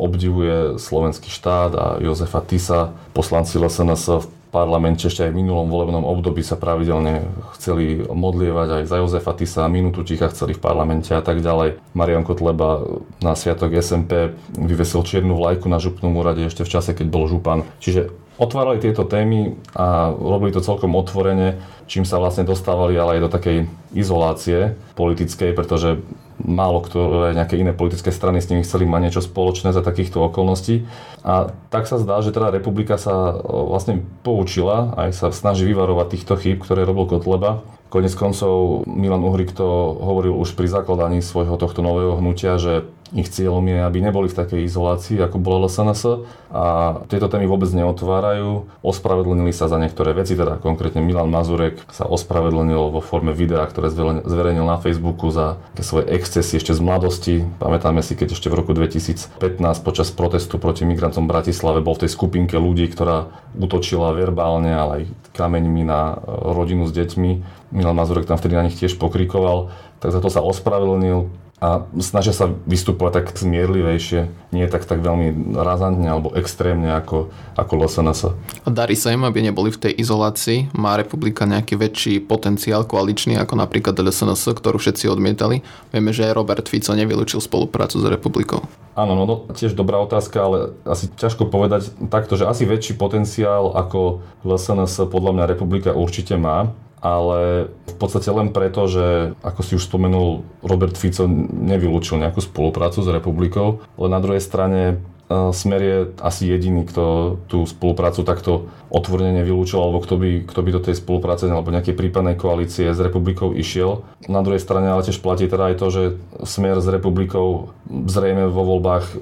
obdivuje 0.00 0.80
slovenský 0.80 1.28
štát 1.28 1.70
a 1.76 1.86
Jozefa 2.00 2.40
Tisa, 2.40 2.96
poslanci 3.12 3.60
LSNS 3.60 4.24
v 4.24 4.26
parlamente 4.54 5.10
ešte 5.10 5.26
aj 5.26 5.34
v 5.34 5.42
minulom 5.42 5.66
volebnom 5.66 6.06
období 6.06 6.46
sa 6.46 6.54
pravidelne 6.54 7.26
chceli 7.58 8.06
modlievať 8.06 8.68
aj 8.78 8.82
za 8.86 8.96
Jozefa 9.02 9.34
Tisa, 9.34 9.66
minútu 9.66 10.06
ticha 10.06 10.30
chceli 10.30 10.54
v 10.54 10.62
parlamente 10.62 11.10
a 11.10 11.18
tak 11.18 11.42
ďalej. 11.42 11.82
Marian 11.90 12.22
Kotleba 12.22 12.86
na 13.18 13.34
sviatok 13.34 13.74
SMP 13.82 14.38
vyvesil 14.54 15.02
čiernu 15.02 15.34
vlajku 15.34 15.66
na 15.66 15.82
župnom 15.82 16.14
úrade 16.14 16.46
ešte 16.46 16.62
v 16.62 16.70
čase, 16.70 16.94
keď 16.94 17.06
bol 17.10 17.26
župan. 17.26 17.66
Čiže 17.82 18.14
otvárali 18.40 18.82
tieto 18.82 19.06
témy 19.06 19.54
a 19.74 20.10
robili 20.10 20.50
to 20.50 20.64
celkom 20.64 20.94
otvorene, 20.98 21.60
čím 21.86 22.02
sa 22.02 22.18
vlastne 22.18 22.42
dostávali 22.42 22.98
ale 22.98 23.18
aj 23.18 23.22
do 23.22 23.30
takej 23.30 23.58
izolácie 23.94 24.74
politickej, 24.98 25.54
pretože 25.54 26.02
málo 26.42 26.82
ktoré 26.82 27.30
nejaké 27.30 27.54
iné 27.54 27.70
politické 27.70 28.10
strany 28.10 28.42
s 28.42 28.50
nimi 28.50 28.66
chceli 28.66 28.90
mať 28.90 29.00
niečo 29.06 29.22
spoločné 29.22 29.70
za 29.70 29.86
takýchto 29.86 30.18
okolností. 30.18 30.82
A 31.22 31.54
tak 31.70 31.86
sa 31.86 32.02
zdá, 32.02 32.18
že 32.26 32.34
teda 32.34 32.50
republika 32.50 32.98
sa 32.98 33.38
vlastne 33.46 34.02
poučila, 34.26 34.98
aj 34.98 35.14
sa 35.14 35.26
snaží 35.30 35.62
vyvarovať 35.70 36.06
týchto 36.10 36.34
chýb, 36.34 36.58
ktoré 36.58 36.82
robil 36.82 37.06
Kotleba 37.06 37.62
Konec 37.94 38.18
koncov 38.18 38.82
Milan 38.90 39.22
Uhrik 39.22 39.54
to 39.54 39.62
hovoril 39.94 40.34
už 40.34 40.58
pri 40.58 40.66
zakladaní 40.66 41.22
svojho 41.22 41.54
tohto 41.54 41.78
nového 41.78 42.18
hnutia, 42.18 42.58
že 42.58 42.90
ich 43.14 43.30
cieľom 43.30 43.62
je, 43.70 43.78
aby 43.78 43.98
neboli 44.02 44.26
v 44.26 44.38
takej 44.42 44.66
izolácii, 44.66 45.22
ako 45.22 45.38
bola 45.38 45.70
LSNS 45.70 46.26
a 46.50 46.64
tieto 47.06 47.30
témy 47.30 47.46
vôbec 47.46 47.70
neotvárajú. 47.70 48.66
Ospravedlnili 48.82 49.54
sa 49.54 49.70
za 49.70 49.78
niektoré 49.78 50.10
veci, 50.18 50.34
teda 50.34 50.58
konkrétne 50.58 50.98
Milan 50.98 51.30
Mazurek 51.30 51.78
sa 51.94 52.10
ospravedlnil 52.10 52.90
vo 52.90 52.98
forme 52.98 53.30
videa, 53.30 53.62
ktoré 53.70 53.94
zverejnil 54.26 54.66
na 54.66 54.82
Facebooku 54.82 55.30
za 55.30 55.62
svoje 55.78 56.10
excesy 56.10 56.58
ešte 56.58 56.74
z 56.74 56.82
mladosti. 56.82 57.46
Pamätáme 57.62 58.02
si, 58.02 58.18
keď 58.18 58.34
ešte 58.34 58.50
v 58.50 58.58
roku 58.58 58.74
2015 58.74 59.38
počas 59.86 60.10
protestu 60.10 60.58
proti 60.58 60.82
migrantom 60.82 61.30
v 61.30 61.32
Bratislave 61.38 61.78
bol 61.80 61.94
v 61.94 62.06
tej 62.06 62.10
skupinke 62.10 62.58
ľudí, 62.58 62.90
ktorá 62.90 63.30
útočila 63.54 64.10
verbálne, 64.10 64.74
ale 64.74 64.92
aj 64.98 65.02
kameňmi 65.38 65.82
na 65.86 66.18
rodinu 66.26 66.90
s 66.90 66.92
deťmi 66.94 67.62
Milan 67.74 67.98
Mazurek 67.98 68.30
tam 68.30 68.38
vtedy 68.38 68.54
na 68.54 68.66
nich 68.66 68.78
tiež 68.78 68.94
pokrikoval, 69.02 69.74
tak 69.98 70.14
za 70.14 70.22
to 70.22 70.30
sa 70.30 70.38
ospravedlnil 70.38 71.43
a 71.62 71.86
snažia 72.02 72.34
sa 72.34 72.50
vystupovať 72.66 73.12
tak 73.22 73.26
zmierlivejšie, 73.38 74.26
nie 74.50 74.66
tak, 74.66 74.84
tak 74.84 75.00
veľmi 75.00 75.54
razantne 75.54 76.10
alebo 76.10 76.34
extrémne 76.34 76.92
ako, 76.98 77.30
ako 77.54 77.72
LSNS. 77.86 78.20
A 78.66 78.68
darí 78.74 78.98
sa 78.98 79.14
im, 79.14 79.22
aby 79.22 79.40
neboli 79.40 79.70
v 79.70 79.88
tej 79.88 79.92
izolácii? 79.96 80.74
Má 80.74 80.98
republika 80.98 81.46
nejaký 81.46 81.78
väčší 81.78 82.14
potenciál 82.26 82.82
koaličný 82.84 83.38
ako 83.38 83.54
napríklad 83.54 83.94
LSNS, 83.94 84.50
ktorú 84.50 84.82
všetci 84.82 85.06
odmietali? 85.06 85.62
Vieme, 85.94 86.10
že 86.10 86.26
aj 86.26 86.36
Robert 86.36 86.66
Fico 86.66 86.90
nevylúčil 86.92 87.38
spoluprácu 87.38 88.02
s 88.02 88.06
republikou. 88.10 88.60
Áno, 88.98 89.14
no, 89.14 89.24
no 89.26 89.34
tiež 89.54 89.78
dobrá 89.78 89.98
otázka, 90.02 90.38
ale 90.38 90.58
asi 90.86 91.10
ťažko 91.16 91.50
povedať 91.50 91.90
takto, 92.10 92.34
že 92.34 92.46
asi 92.46 92.66
väčší 92.66 92.98
potenciál 92.98 93.74
ako 93.74 94.22
LSNS 94.42 95.06
podľa 95.10 95.32
mňa 95.38 95.44
republika 95.50 95.90
určite 95.94 96.34
má 96.34 96.70
ale 97.04 97.68
v 97.68 97.94
podstate 98.00 98.32
len 98.32 98.48
preto, 98.48 98.88
že 98.88 99.36
ako 99.44 99.60
si 99.60 99.76
už 99.76 99.84
spomenul, 99.92 100.40
Robert 100.64 100.96
Fico 100.96 101.28
nevylúčil 101.52 102.16
nejakú 102.16 102.40
spoluprácu 102.40 103.04
s 103.04 103.08
republikou, 103.12 103.84
ale 104.00 104.08
na 104.08 104.24
druhej 104.24 104.40
strane 104.40 105.04
Smer 105.32 105.80
je 105.80 105.98
asi 106.20 106.52
jediný, 106.52 106.84
kto 106.84 107.36
tú 107.48 107.64
spoluprácu 107.64 108.20
takto 108.28 108.68
otvorene 108.92 109.40
nevylúčil, 109.40 109.80
alebo 109.80 110.04
kto 110.04 110.20
by, 110.20 110.30
kto 110.44 110.60
by 110.60 110.70
do 110.70 110.80
tej 110.84 111.00
spolupráce 111.00 111.48
alebo 111.48 111.72
nejakej 111.72 111.96
prípadnej 111.96 112.36
koalície 112.36 112.92
s 112.92 113.00
republikou 113.00 113.56
išiel. 113.56 114.04
Na 114.28 114.44
druhej 114.44 114.60
strane 114.60 114.92
ale 114.92 115.00
tiež 115.00 115.24
platí 115.24 115.48
teda 115.48 115.72
aj 115.72 115.76
to, 115.80 115.86
že 115.88 116.02
Smer 116.44 116.76
s 116.76 116.88
republikou 116.92 117.72
zrejme 117.88 118.52
vo 118.52 118.68
voľbách 118.76 119.04
e, 119.10 119.14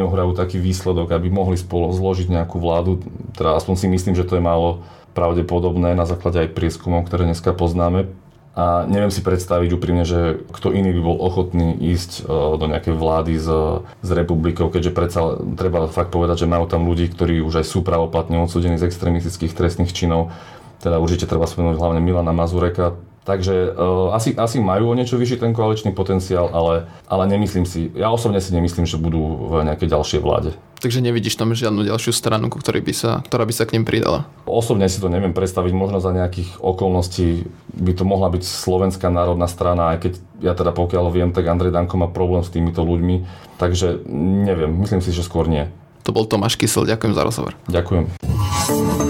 neuhrajú 0.00 0.32
taký 0.32 0.56
výsledok, 0.56 1.12
aby 1.12 1.28
mohli 1.28 1.60
spolu 1.60 1.92
zložiť 1.92 2.32
nejakú 2.32 2.56
vládu. 2.56 3.04
Teda 3.36 3.52
aspoň 3.60 3.74
si 3.76 3.86
myslím, 3.92 4.16
že 4.16 4.24
to 4.24 4.40
je 4.40 4.42
málo 4.42 4.80
pravdepodobné 5.12 5.92
na 5.92 6.08
základe 6.08 6.40
aj 6.40 6.56
prieskumov, 6.56 7.04
ktoré 7.04 7.28
dneska 7.28 7.52
poznáme. 7.52 8.08
A 8.50 8.82
neviem 8.90 9.14
si 9.14 9.22
predstaviť 9.22 9.70
úprimne, 9.78 10.02
že 10.02 10.42
kto 10.50 10.74
iný 10.74 10.90
by 10.98 11.00
bol 11.06 11.16
ochotný 11.22 11.70
ísť 11.78 12.26
e, 12.26 12.34
do 12.58 12.66
nejakej 12.66 12.98
vlády 12.98 13.38
s, 13.38 13.46
s 13.86 14.10
republikou, 14.10 14.66
keďže 14.66 14.90
predsa 14.90 15.38
treba 15.54 15.86
fakt 15.86 16.10
povedať, 16.10 16.44
že 16.44 16.50
majú 16.50 16.66
tam 16.66 16.82
ľudí, 16.90 17.06
ktorí 17.14 17.38
už 17.46 17.62
aj 17.62 17.66
sú 17.70 17.86
pravoplatne 17.86 18.42
odsudení 18.42 18.74
z 18.74 18.90
extrémistických 18.90 19.54
trestných 19.54 19.94
činov. 19.94 20.34
Teda 20.82 20.98
určite 20.98 21.30
treba 21.30 21.46
spomenúť 21.46 21.78
hlavne 21.78 22.02
Milana 22.02 22.34
Mazureka, 22.34 22.98
Takže 23.20 23.76
uh, 23.76 24.16
asi, 24.16 24.32
asi 24.32 24.58
majú 24.58 24.90
o 24.90 24.96
niečo 24.96 25.20
vyšší 25.20 25.44
ten 25.44 25.52
koaličný 25.52 25.92
potenciál, 25.92 26.48
ale, 26.50 26.88
ale 27.04 27.28
nemyslím 27.28 27.68
si, 27.68 27.92
ja 27.92 28.08
osobne 28.08 28.40
si 28.40 28.50
nemyslím, 28.56 28.88
že 28.88 28.96
budú 28.96 29.20
v 29.52 29.68
nejakej 29.68 29.92
ďalšej 29.92 30.20
vláde. 30.24 30.50
Takže 30.80 31.04
nevidíš 31.04 31.36
tam 31.36 31.52
žiadnu 31.52 31.84
ďalšiu 31.84 32.16
stranu, 32.16 32.48
ktorej 32.48 32.80
by 32.80 32.94
sa, 32.96 33.20
ktorá 33.28 33.44
by 33.44 33.52
sa 33.52 33.68
k 33.68 33.76
nim 33.76 33.84
pridala? 33.84 34.24
Osobne 34.48 34.88
si 34.88 34.96
to 34.96 35.12
neviem 35.12 35.36
predstaviť, 35.36 35.76
možno 35.76 36.00
za 36.00 36.08
nejakých 36.16 36.56
okolností 36.56 37.44
by 37.76 37.92
to 37.92 38.08
mohla 38.08 38.32
byť 38.32 38.40
Slovenská 38.40 39.12
národná 39.12 39.44
strana, 39.44 39.92
aj 39.92 40.08
keď 40.08 40.12
ja 40.40 40.56
teda 40.56 40.72
pokiaľ 40.72 41.12
viem, 41.12 41.30
tak 41.36 41.44
Andrej 41.44 41.76
Danko 41.76 42.00
má 42.00 42.08
problém 42.08 42.40
s 42.40 42.48
týmito 42.48 42.80
ľuďmi, 42.80 43.28
takže 43.60 44.08
neviem, 44.08 44.72
myslím 44.80 45.04
si, 45.04 45.12
že 45.12 45.20
skôr 45.20 45.44
nie. 45.44 45.68
To 46.08 46.16
bol 46.16 46.24
Tomáš 46.24 46.56
Kysel, 46.56 46.88
ďakujem 46.88 47.12
za 47.12 47.22
rozhovor. 47.28 47.52
Ďakujem. 47.68 49.09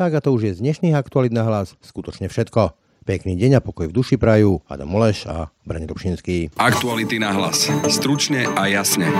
Tak 0.00 0.16
a 0.16 0.24
to 0.24 0.32
už 0.32 0.42
je 0.48 0.52
z 0.56 0.64
dnešných 0.64 0.96
aktualit 0.96 1.28
na 1.28 1.44
hlas 1.44 1.76
skutočne 1.84 2.32
všetko. 2.32 2.72
Pekný 3.04 3.36
deň 3.36 3.60
a 3.60 3.64
pokoj 3.64 3.84
v 3.84 3.92
duši 3.92 4.16
prajú 4.16 4.64
Adam 4.64 4.88
Moleš 4.88 5.28
a 5.28 5.52
Brani 5.68 5.84
Dobšinský. 5.84 6.56
Aktuality 6.56 7.20
na 7.20 7.36
hlas. 7.36 7.68
Stručne 7.84 8.48
a 8.48 8.64
jasne. 8.64 9.12